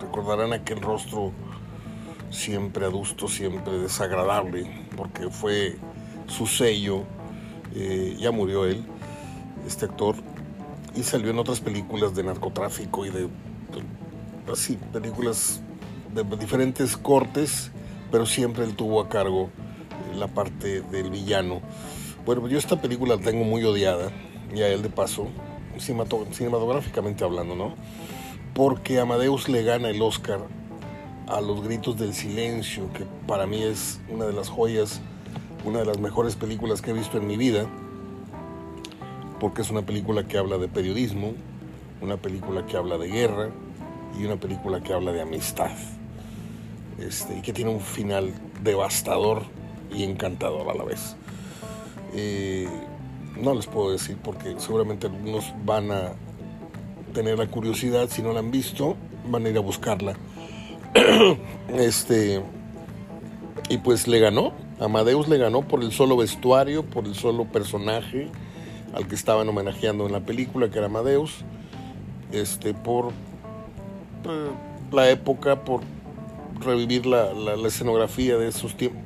[0.00, 1.32] Recordarán aquel rostro
[2.30, 5.76] siempre adusto, siempre desagradable, porque fue
[6.26, 7.04] su sello,
[7.74, 8.84] eh, ya murió él,
[9.66, 10.16] este actor,
[10.94, 13.28] y salió en otras películas de narcotráfico y de,
[14.50, 15.60] así, películas
[16.14, 17.70] de diferentes cortes,
[18.10, 19.50] pero siempre él tuvo a cargo
[20.16, 21.60] la parte del villano.
[22.24, 24.10] Bueno, yo esta película la tengo muy odiada,
[24.54, 25.28] y a él de paso,
[25.78, 27.74] cinematográficamente hablando, ¿no?
[28.54, 30.40] Porque Amadeus le gana el Oscar
[31.26, 35.00] a Los Gritos del Silencio, que para mí es una de las joyas,
[35.64, 37.66] una de las mejores películas que he visto en mi vida,
[39.40, 41.32] porque es una película que habla de periodismo,
[42.00, 43.50] una película que habla de guerra
[44.18, 45.72] y una película que habla de amistad,
[46.98, 49.42] este, y que tiene un final devastador
[49.92, 51.16] y encantador a la vez.
[52.14, 52.68] Eh,
[53.40, 56.12] no les puedo decir porque seguramente algunos van a
[57.12, 58.96] tener la curiosidad, si no la han visto,
[59.28, 60.16] van a ir a buscarla.
[61.68, 62.42] este
[63.68, 68.28] y pues le ganó, Amadeus le ganó por el solo vestuario, por el solo personaje
[68.94, 71.44] al que estaban homenajeando en la película, que era Amadeus,
[72.32, 74.50] este, por eh,
[74.92, 75.80] la época, por
[76.60, 79.02] revivir la, la escenografía de esos tiempos,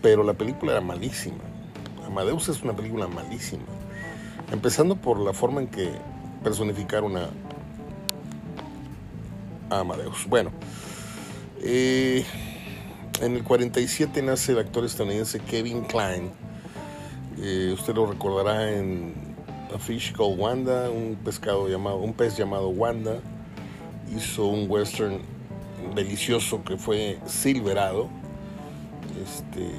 [0.00, 1.42] pero la película era malísima.
[2.06, 3.64] Amadeus es una película malísima.
[4.52, 5.90] Empezando por la forma en que
[6.44, 7.30] personificaron a,
[9.70, 10.26] Amadeus.
[10.28, 10.50] Bueno,
[11.66, 12.24] eh,
[13.22, 16.30] en el 47 nace el actor estadounidense Kevin Klein.
[17.40, 19.14] Eh, usted lo recordará en
[19.74, 23.18] A Fish Called Wanda, un pescado llamado, un pez llamado Wanda.
[24.14, 25.20] Hizo un western
[25.94, 28.10] delicioso que fue Silverado.
[29.22, 29.70] Este,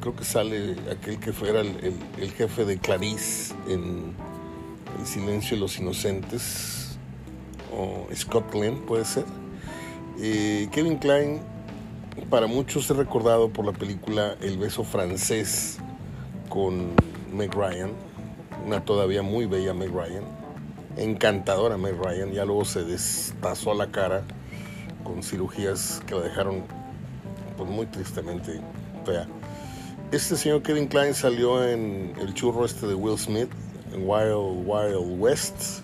[0.00, 4.14] creo que sale aquel que fuera el, jefe de Clarice en
[4.98, 6.98] El silencio de los inocentes,
[7.72, 9.24] o Scotland puede ser.
[10.18, 11.42] Eh, Kevin Klein,
[12.30, 15.76] para muchos es recordado por la película El beso francés
[16.48, 16.94] con
[17.34, 17.90] Meg Ryan,
[18.64, 20.24] una todavía muy bella Meg Ryan,
[20.96, 24.22] encantadora Meg Ryan, ya luego se destazó la cara
[25.04, 26.62] con cirugías que la dejaron
[27.58, 28.58] pues, muy tristemente
[29.04, 29.26] fea.
[30.12, 33.50] Este señor Kevin Klein salió en el churro este de Will Smith,
[33.92, 35.82] en Wild Wild West,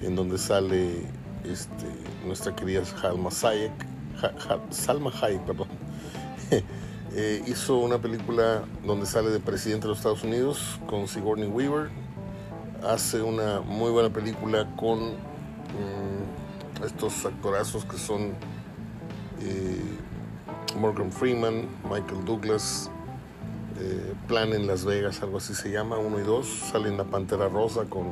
[0.00, 1.02] en donde sale
[1.50, 1.86] este,
[2.24, 3.72] nuestra querida Salma Hayek,
[4.70, 5.68] Salma Hayek, perdón.
[7.18, 11.88] Eh, hizo una película donde sale de presidente de los Estados Unidos con Sigourney Weaver.
[12.86, 18.34] Hace una muy buena película con mm, estos actorazos que son
[19.40, 19.80] eh,
[20.78, 22.90] Morgan Freeman, Michael Douglas,
[23.80, 26.46] eh, Plan en Las Vegas, algo así se llama, uno y dos.
[26.70, 28.08] Salen La Pantera Rosa con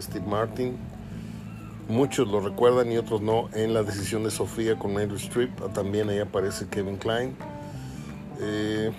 [0.00, 0.78] Steve Martin.
[1.90, 3.48] Muchos lo recuerdan y otros no.
[3.52, 7.34] En La Decisión de Sofía con Meryl Streep, también ahí aparece Kevin Klein.
[8.40, 8.92] Eh,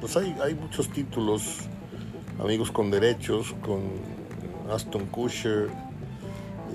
[0.00, 1.58] pues hay, hay muchos títulos,
[2.42, 3.82] Amigos con Derechos, con
[4.72, 5.68] Aston Kutcher,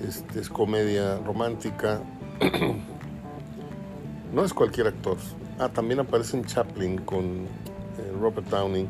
[0.08, 2.04] este, es comedia romántica.
[4.32, 5.18] no es cualquier actor.
[5.58, 8.88] Ah, también aparece en Chaplin con eh, Robert Downey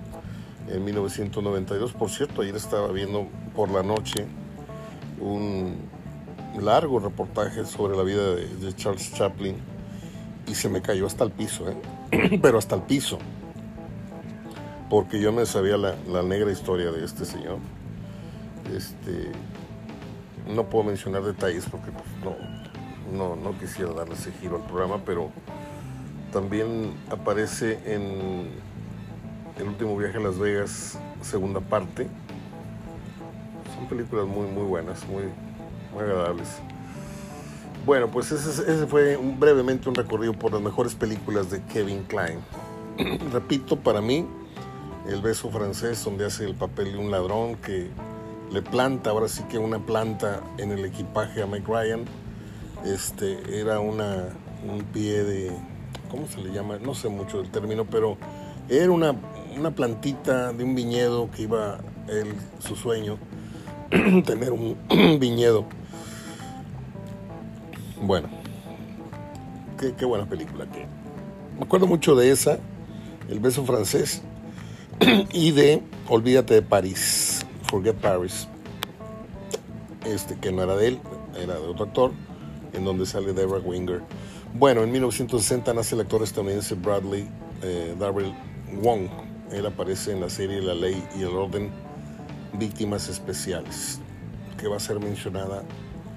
[0.70, 1.94] en 1992.
[1.94, 4.28] Por cierto, ayer estaba viendo por la noche
[5.22, 5.95] un
[6.62, 9.56] largo reportaje sobre la vida de, Charles Chaplin
[10.48, 12.40] y se me cayó hasta el piso, ¿eh?
[12.42, 13.18] pero hasta el piso,
[14.90, 17.58] porque yo me sabía la, negra historia de este señor.
[18.76, 19.32] Este,
[20.54, 25.02] no puedo mencionar detalles porque pues, no, no, no quisiera darle ese giro al programa,
[25.06, 25.30] pero
[26.32, 28.50] también aparece en
[29.58, 32.08] el último viaje a Las Vegas, segunda parte.
[33.76, 35.24] Son películas muy, muy buenas, muy,
[35.96, 36.48] muy agradables.
[37.86, 42.40] Bueno, pues ese, fue brevemente un recorrido por las mejores películas de Kevin Klein.
[43.32, 44.28] Repito, para mí,
[45.08, 47.90] El beso francés, donde hace el papel de un ladrón que
[48.52, 52.06] le planta, ahora sí que una planta en el equipaje a Mike Ryan,
[52.86, 54.30] este, era una,
[54.68, 55.52] un pie de,
[56.10, 56.78] ¿cómo se le llama?
[56.80, 58.18] No sé mucho del término, pero
[58.68, 59.16] era una
[59.58, 63.18] una plantita de un viñedo que iba él, su sueño,
[64.26, 64.78] tener un
[65.20, 65.66] viñedo.
[68.06, 68.30] Bueno,
[69.80, 70.68] qué, buena película.
[71.58, 72.60] Me acuerdo mucho de esa,
[73.28, 74.22] El beso francés,
[75.34, 78.48] y de Olvídate de París, Forget Paris,
[80.06, 81.00] este que no era de él,
[81.36, 82.12] era de otro actor,
[82.74, 84.04] en donde sale Deborah Winger.
[84.54, 87.28] Bueno, en 1960 nace el actor estadounidense Bradley
[87.64, 88.36] eh, Darrell
[88.84, 89.10] Wong,
[89.52, 91.72] él aparece en la serie La Ley y el Orden
[92.54, 94.00] Víctimas Especiales,
[94.60, 95.64] que va a ser mencionada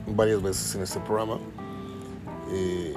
[0.06, 1.38] varias veces en este programa.
[2.50, 2.94] Eh,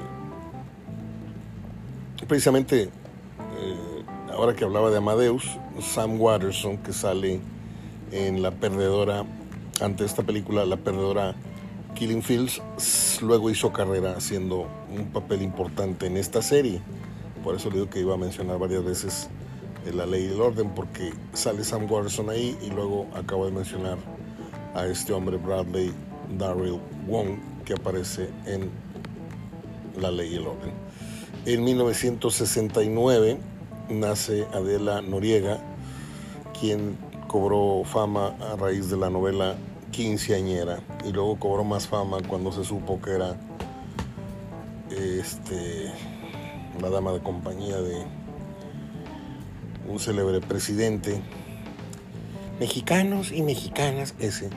[2.28, 5.46] precisamente, eh, ahora que hablaba de Amadeus,
[5.80, 7.40] Sam Watterson, que sale
[8.12, 9.26] en La Perdedora,
[9.82, 11.36] ante esta película, La Perdedora
[11.96, 12.62] Killing Fields,
[13.22, 16.82] luego hizo carrera haciendo un papel importante en esta serie.
[17.44, 19.30] Por eso le digo que iba a mencionar varias veces
[19.94, 23.98] La Ley y el Orden, porque sale Sam Watterson ahí y luego acabo de mencionar
[24.74, 25.92] a este hombre Bradley
[26.38, 28.70] Darrell Wong, que aparece en
[30.00, 30.72] La Ley y el Orden.
[31.46, 33.38] En 1969
[33.90, 35.60] nace Adela Noriega,
[36.60, 39.56] quien cobró fama a raíz de la novela
[39.92, 43.36] Quinceañera y luego cobró más fama cuando se supo que era
[44.90, 45.92] este,
[46.82, 48.06] la dama de compañía de
[49.88, 51.22] un célebre presidente.
[52.60, 54.50] Mexicanos y mexicanas, ese.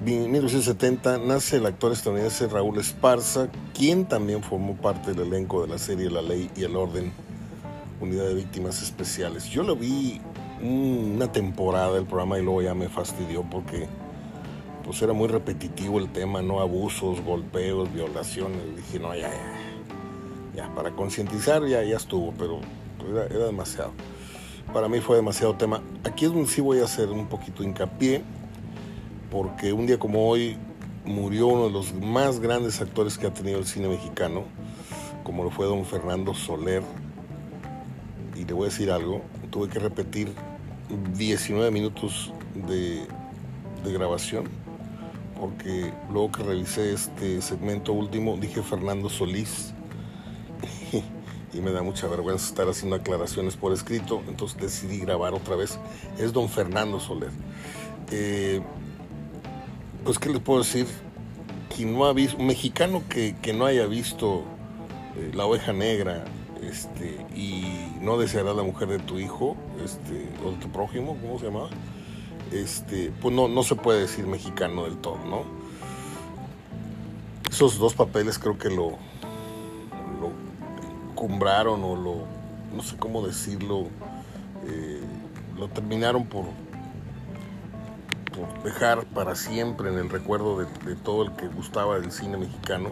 [0.00, 5.68] En 1970 nace el actor estadounidense Raúl Esparza, quien también formó parte del elenco de
[5.68, 7.10] la serie La Ley y el Orden,
[8.00, 9.44] Unidad de Víctimas Especiales.
[9.46, 10.20] Yo lo vi
[10.60, 13.88] una temporada del programa y luego ya me fastidió porque
[14.84, 16.60] pues era muy repetitivo el tema, ¿no?
[16.60, 18.76] Abusos, golpeos, violaciones.
[18.76, 22.60] Dije, no, ya, ya, ya, para concientizar ya, ya estuvo, pero
[23.10, 23.92] era, era demasiado.
[24.70, 25.80] Para mí fue demasiado tema.
[26.04, 28.22] Aquí es donde sí voy a hacer un poquito hincapié
[29.34, 30.56] porque un día como hoy
[31.04, 34.44] murió uno de los más grandes actores que ha tenido el cine mexicano,
[35.24, 36.84] como lo fue don Fernando Soler.
[38.36, 40.32] Y le voy a decir algo, tuve que repetir
[41.16, 42.32] 19 minutos
[42.68, 43.08] de,
[43.92, 44.44] grabación,
[45.40, 49.74] porque luego que revisé este segmento último dije Fernando Solís
[51.52, 55.80] y me da mucha vergüenza estar haciendo aclaraciones por escrito, entonces decidí grabar otra vez.
[56.18, 57.30] Es don Fernando Soler.
[58.12, 58.62] Eh,
[60.04, 60.86] pues, ¿qué les puedo decir?
[61.74, 64.44] Quien no ha visto, un mexicano que, no haya visto
[65.16, 66.24] eh, La Oveja Negra
[66.62, 67.64] este, y
[68.00, 71.70] no deseará la mujer de tu hijo este, o de tu prójimo, ¿cómo se llamaba?
[72.52, 75.42] Este, pues no, no se puede decir mexicano del todo, ¿no?
[77.50, 78.90] Esos dos papeles creo que lo,
[80.20, 80.30] lo
[81.14, 82.26] cumbraron o lo,
[82.74, 83.88] no sé cómo decirlo,
[84.66, 85.00] eh,
[85.56, 86.44] lo terminaron por,
[88.62, 92.90] dejar para siempre en el recuerdo de, todo el que gustaba del cine mexicano.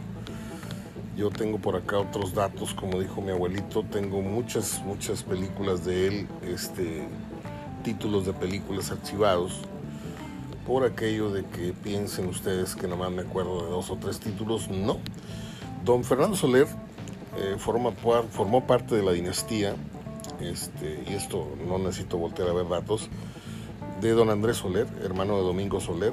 [1.16, 6.09] Yo tengo por acá otros datos, como dijo mi abuelito, tengo muchas, muchas películas de
[6.09, 7.07] él, este,
[7.82, 9.61] títulos de películas archivados,
[10.66, 14.68] por aquello de que piensen ustedes que nomás me acuerdo de dos o tres títulos,
[14.68, 14.99] no.
[15.84, 16.66] Don Fernando Soler
[17.36, 19.74] eh, forma, formó parte de la dinastía,
[20.40, 23.11] este, y esto no necesito voltear a ver datos,
[24.03, 26.13] de don Andrés Soler, hermano de Domingo Soler,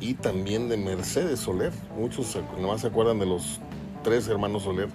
[0.00, 1.70] y también de Mercedes Soler.
[1.96, 3.60] Muchos nomás se acuerdan de los
[4.02, 4.88] tres hermanos Soler,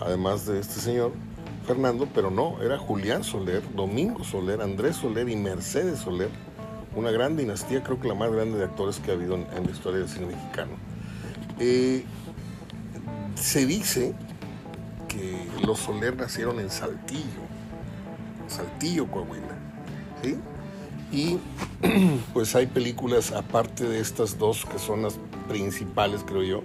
[0.00, 1.12] además de este señor,
[1.64, 6.28] Fernando, pero no, era Julián Soler, Domingo Soler, Andrés Soler y Mercedes Soler.
[6.96, 9.70] Una gran dinastía, creo que la más grande de actores que ha habido en, la
[9.70, 10.72] historia del cine mexicano.
[11.60, 12.04] Eh,
[13.36, 14.14] se dice
[15.06, 17.42] que los Soler nacieron en Saltillo,
[18.48, 19.56] Saltillo, Coahuila.
[20.24, 20.36] ¿sí?
[21.16, 21.38] Y
[22.34, 26.62] pues hay películas aparte de estas dos que son las principales, creo yo.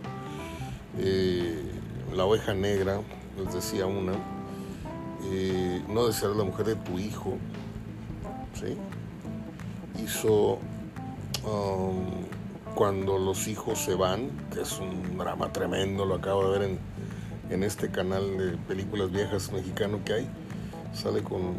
[1.00, 1.72] Eh,
[2.14, 3.00] la oveja negra,
[3.38, 4.12] les decía una.
[5.24, 7.38] Eh, no desear la mujer de tu hijo.
[8.60, 8.76] ¿sí?
[10.04, 10.60] Hizo
[11.46, 12.26] um,
[12.76, 16.80] Cuando los hijos se van, que es un drama tremendo, lo acabo de ver en,
[17.52, 20.30] en este canal de películas viejas mexicano que hay.
[20.94, 21.42] Sale con.
[21.42, 21.52] No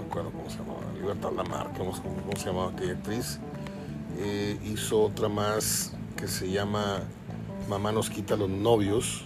[0.00, 3.40] me acuerdo cómo se llama Libertad Lamar, ¿cómo, cómo se llamaba aquella actriz.
[4.16, 7.00] Eh, hizo otra más que se llama
[7.68, 9.24] Mamá nos quita los novios,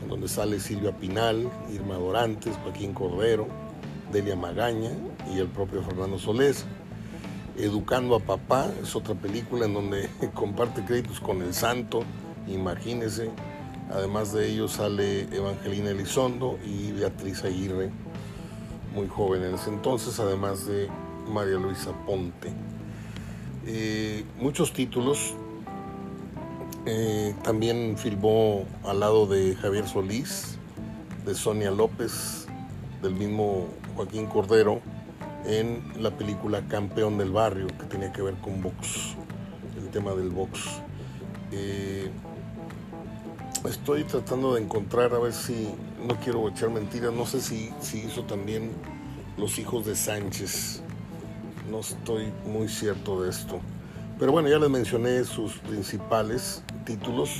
[0.00, 3.48] en donde sale Silvia Pinal, Irma Dorantes, Joaquín Cordero,
[4.12, 4.92] Delia Magaña
[5.34, 6.66] y el propio Fernando Solés.
[7.56, 12.04] Educando a Papá es otra película en donde comparte créditos con El Santo,
[12.46, 13.32] imagínese.
[13.90, 17.90] Además de ello sale Evangelina Elizondo y Beatriz Aguirre
[18.94, 20.88] muy joven en ese entonces, además de
[21.28, 22.52] María Luisa Ponte.
[23.66, 25.34] Eh, muchos títulos.
[26.86, 30.58] Eh, también filmó al lado de Javier Solís,
[31.26, 32.46] de Sonia López,
[33.02, 34.80] del mismo Joaquín Cordero,
[35.44, 39.16] en la película Campeón del Barrio, que tenía que ver con box,
[39.76, 40.80] el tema del box.
[41.52, 42.10] Eh,
[43.68, 45.68] estoy tratando de encontrar a ver si
[46.06, 48.70] no quiero echar mentiras, no sé si, si hizo también
[49.36, 50.82] Los hijos de Sánchez,
[51.70, 53.60] no estoy muy cierto de esto.
[54.18, 57.30] Pero bueno, ya les mencioné sus principales títulos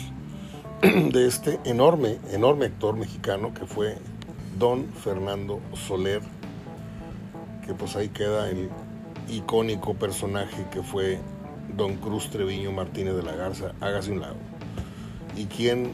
[0.83, 3.97] de este enorme, enorme actor mexicano que fue
[4.59, 6.23] don Fernando Soler,
[7.67, 8.69] que pues ahí queda el
[9.29, 11.19] icónico personaje que fue
[11.77, 14.37] don Cruz Treviño Martínez de la Garza, hágase un lado.
[15.37, 15.93] ¿Y quién,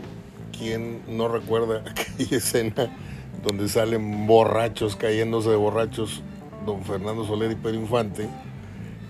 [0.56, 2.94] quién no recuerda aquella escena
[3.42, 6.22] donde salen borrachos, cayéndose de borrachos,
[6.64, 8.28] don Fernando Soler y Pedro Infante,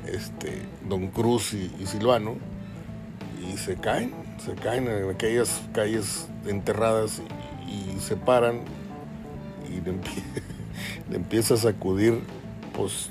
[0.06, 2.36] este, don Cruz y, Silvano,
[3.48, 7.20] y se caen, se caen en aquellas calles enterradas
[7.66, 8.60] y, se paran
[9.68, 9.80] y
[11.10, 12.20] le, empieza a sacudir,
[12.76, 13.10] pues,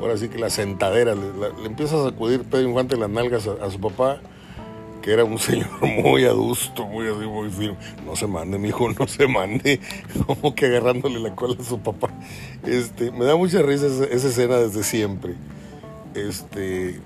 [0.00, 3.80] ahora sí que la sentadera, le, empieza a sacudir Pedro Infante las nalgas a su
[3.80, 4.20] papá
[5.02, 5.68] que era un señor
[6.02, 7.76] muy adusto, muy así, muy firme.
[8.06, 9.80] No se mande, mi hijo, no se mande.
[10.26, 12.08] Como que agarrándole la cola a su papá.
[12.64, 15.34] Este, me da mucha risa esa, escena desde siempre.
[16.14, 17.00] Este,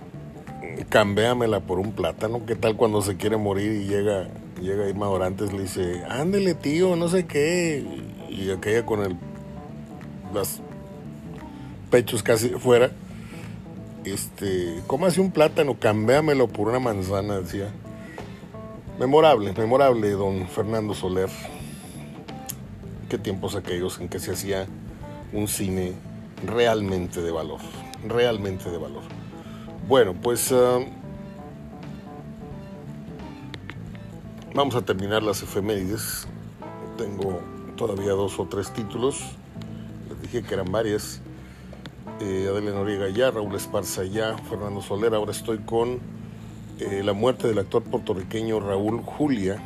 [0.91, 2.45] cambéamela por un plátano.
[2.47, 4.29] ¿Qué tal cuando se quiere morir y llega,
[4.61, 7.85] llega Irma Dorantes le dice, ándele tío, no sé qué.
[8.29, 9.17] Y aquella con el,
[10.35, 10.61] los
[11.91, 12.91] pechos casi fuera.
[14.05, 17.73] Este, hace un plátano, cambéamelo por una manzana, decía.
[18.99, 21.29] Memorable, memorable, don Fernando Soler.
[23.11, 24.67] Qué tiempos aquellos en que se hacía
[25.35, 25.93] un cine
[26.47, 27.61] realmente de valor,
[28.09, 29.03] realmente de valor.
[29.87, 30.79] Bueno, pues ah,
[34.55, 36.27] vamos a terminar las efemérides.
[36.97, 37.43] Tengo
[37.77, 39.21] todavía dos o tres títulos.
[40.09, 41.21] Les dije que eran varias.
[42.21, 45.15] Eh, Adela ya, Raúl Esparza ya, Fernando Soler.
[45.15, 46.16] Ahora estoy con
[46.79, 49.63] eh, la muerte del actor puertorriqueño Raúl Julia.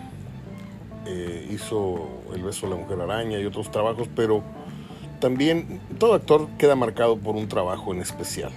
[1.06, 4.42] Eh, hizo El beso de la mujer araña y otros trabajos, pero
[5.18, 8.52] también todo actor queda marcado por un trabajo en especial.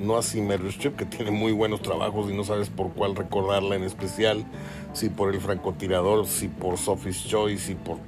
[0.00, 3.76] No así Meryl Streep, que tiene muy buenos trabajos y no sabes por cuál recordarla
[3.76, 4.44] en especial,
[4.92, 7.98] si por El francotirador, si por Sophie's Choice, si por...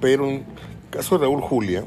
[0.00, 0.44] Pero en el
[0.90, 1.84] caso de Raúl Julia,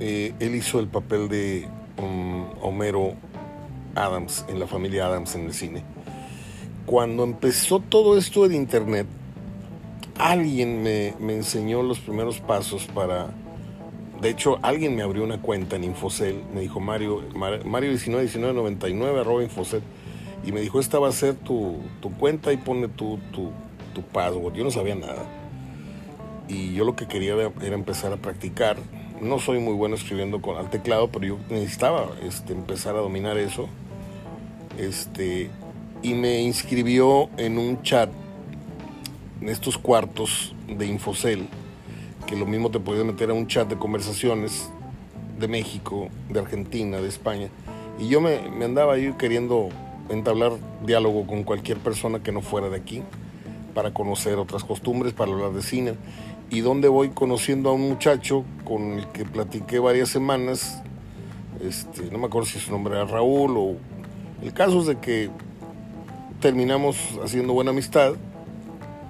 [0.00, 3.14] eh, él hizo el papel de um, Homero
[3.94, 5.82] Adams, en la familia Adams en el cine.
[6.86, 9.06] Cuando empezó todo esto de internet,
[10.18, 13.28] alguien me, enseñó los primeros pasos para...
[14.20, 19.42] De hecho, alguien me abrió una cuenta en Infocel, me dijo Mario, Mario 191999 arroba
[19.42, 19.82] Infocel,
[20.44, 21.78] y me dijo, esta va a ser tu,
[22.18, 23.50] cuenta y pone tu, tu,
[23.94, 24.54] tu password.
[24.54, 25.24] Yo no sabía nada.
[26.48, 28.76] Y yo lo que quería era empezar a practicar
[29.20, 33.36] no soy muy bueno escribiendo con al teclado, pero yo necesitaba este, empezar a dominar
[33.36, 33.68] eso.
[34.78, 35.50] Este,
[36.02, 38.10] y me inscribió en un chat,
[39.40, 41.48] en estos cuartos de Infocel,
[42.26, 44.70] que lo mismo te podías meter a un chat de conversaciones
[45.38, 47.48] de México, de Argentina, de España.
[47.98, 49.68] Y yo me, me andaba ahí queriendo
[50.08, 50.52] entablar
[50.84, 53.02] diálogo con cualquier persona que no fuera de aquí,
[53.74, 55.94] para conocer otras costumbres, para hablar de cine
[56.50, 60.82] y donde voy conociendo a un muchacho con el que platiqué varias semanas,
[61.62, 63.76] este, no me acuerdo si su nombre era Raúl o...
[64.42, 65.30] El caso es de que
[66.40, 68.14] terminamos haciendo buena amistad,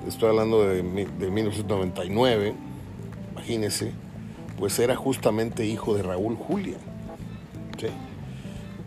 [0.07, 2.55] estoy hablando de, de 1999,
[3.33, 3.93] imagínese,
[4.59, 6.77] pues era justamente hijo de Raúl Julia,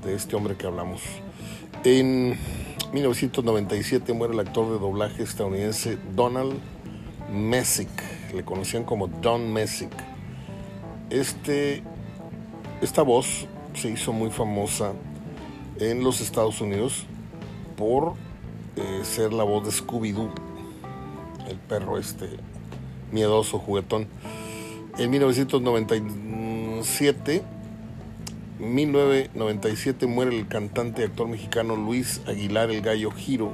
[0.03, 1.01] de este hombre que hablamos.
[1.83, 2.37] En
[2.91, 6.59] 1997 muere el actor de doblaje estadounidense Donald
[7.31, 7.89] Messick
[8.33, 9.91] le conocían como Don Messick.
[11.09, 11.83] Este,
[12.81, 14.93] esta voz se hizo muy famosa
[15.79, 17.05] en los Estados Unidos
[17.77, 18.13] por
[18.75, 20.29] eh, ser la voz de Scooby-Doo,
[21.47, 22.29] el perro este
[23.11, 24.07] miedoso, juguetón.
[24.97, 27.43] En 1997,
[28.59, 33.51] 1997 muere el cantante y actor mexicano Luis Aguilar el Gallo Giro,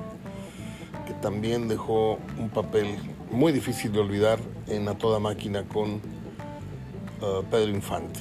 [1.08, 2.98] que también dejó un papel
[3.32, 6.02] muy difícil de olvidar en A Toda Máquina con
[7.22, 8.20] uh, Pedro Infante.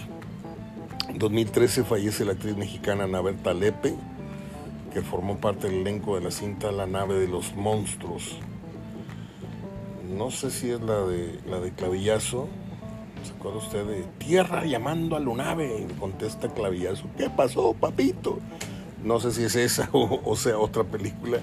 [1.09, 3.95] En 2013 fallece la actriz mexicana Ana Berta Lepe,
[4.93, 8.37] que formó parte del elenco de la cinta La nave de los monstruos.
[10.17, 12.49] No sé si es la de, la de Clavillazo.
[13.25, 15.87] ¿Se acuerda usted de Tierra llamando a la nave?
[15.99, 18.39] Contesta Clavillazo, ¿qué pasó, papito?
[19.03, 21.39] No sé si es esa o, o sea otra película,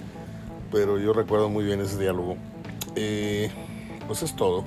[0.71, 2.37] pero yo recuerdo muy bien ese diálogo.
[2.95, 3.49] Eh,
[4.07, 4.63] pues es todo.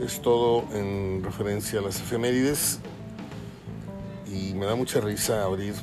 [0.00, 2.80] Es todo en referencia a las efemérides.
[4.32, 5.74] Y me da mucha risa abrir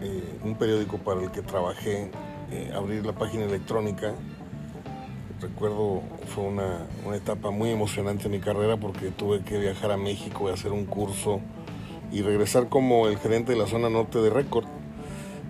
[0.00, 2.10] eh, un periódico para el que trabajé,
[2.52, 4.14] eh, abrir la página electrónica.
[5.40, 9.96] Recuerdo, fue una, una, etapa muy emocionante en mi carrera porque tuve que viajar a
[9.96, 11.40] México y hacer un curso
[12.12, 14.66] y regresar como el gerente de la zona norte de Record.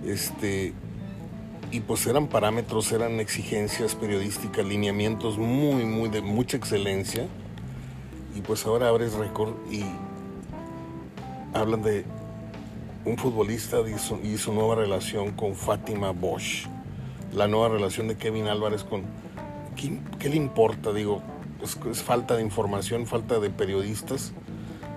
[0.04, 0.72] Este,
[1.70, 7.26] y pues eran parámetros, eran exigencias periodísticas, lineamientos muy, muy de mucha excelencia.
[8.34, 9.84] y pues ahora abres récord y
[11.56, 12.04] hablan de
[13.04, 13.78] un futbolista
[14.22, 16.66] y su, nueva relación con Fátima Bosch,
[17.32, 19.04] la nueva relación de Kevin Álvarez con...
[19.76, 20.92] ¿Qué, le importa?
[20.92, 21.22] Digo,
[21.62, 24.32] es, falta de información, falta de periodistas,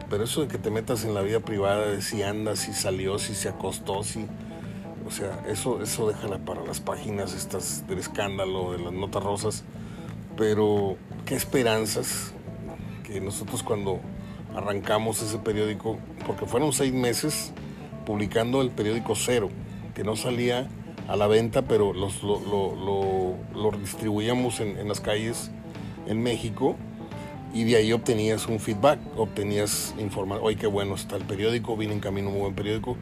[0.09, 3.19] pero eso de que te metas en la vida privada, de si anda, si salió,
[3.19, 4.25] si se acostó, si...
[5.05, 9.63] O sea, eso, eso déjala para las páginas estas del escándalo, de las notas rosas.
[10.37, 12.31] Pero qué esperanzas
[13.03, 13.99] que nosotros cuando
[14.55, 15.97] arrancamos ese periódico,
[16.29, 17.51] porque fueron seis meses
[18.05, 19.49] publicando el periódico Cero,
[19.95, 20.69] que no salía
[21.07, 25.49] a la venta, pero los, lo, lo, distribuíamos en, las calles
[26.05, 26.75] en México
[27.51, 31.95] y de ahí obtenías un feedback, obtenías información, oye, qué bueno está el periódico, viene
[31.95, 32.95] en camino un buen periódico,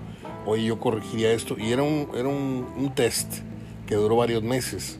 [0.45, 3.39] oye, yo corregiría esto, y era un, era un, test
[3.87, 4.99] que duró varios meses.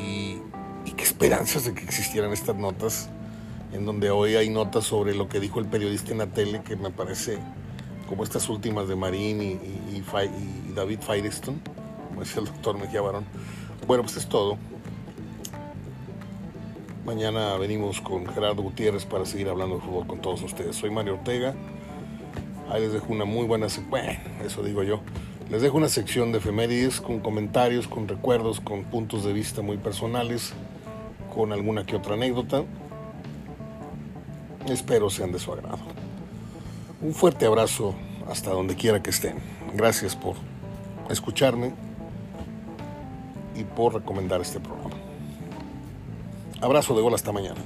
[0.00, 0.36] Y,
[0.96, 3.10] qué esperanzas de que existieran estas notas,
[3.72, 6.76] en donde hoy hay notas sobre lo que dijo el periodista en la tele, que
[6.76, 7.38] me parece
[8.08, 10.02] como estas últimas de Marín y,
[10.74, 11.58] David Firestone,
[12.08, 13.24] como decía el doctor Mejía Barón.
[13.86, 14.58] Bueno, pues es todo.
[17.04, 20.76] Mañana venimos con Gerardo Gutiérrez para seguir hablando de fútbol con todos ustedes.
[20.76, 21.54] Soy Mario Ortega.
[22.70, 24.12] Ahí les dejo una muy buena bueno,
[24.44, 25.00] eso digo yo.
[25.50, 29.76] Les dejo una sección de efemérides con comentarios, con recuerdos, con puntos de vista muy
[29.76, 30.52] personales,
[31.34, 32.64] con alguna que otra anécdota.
[34.68, 35.78] Espero sean de su agrado.
[37.00, 37.94] Un fuerte abrazo
[38.28, 39.36] hasta donde quiera que estén.
[39.74, 40.36] Gracias por
[41.10, 41.72] escucharme
[43.56, 44.94] y por recomendar este programa.
[46.60, 47.60] Abrazo de gol hasta mañana.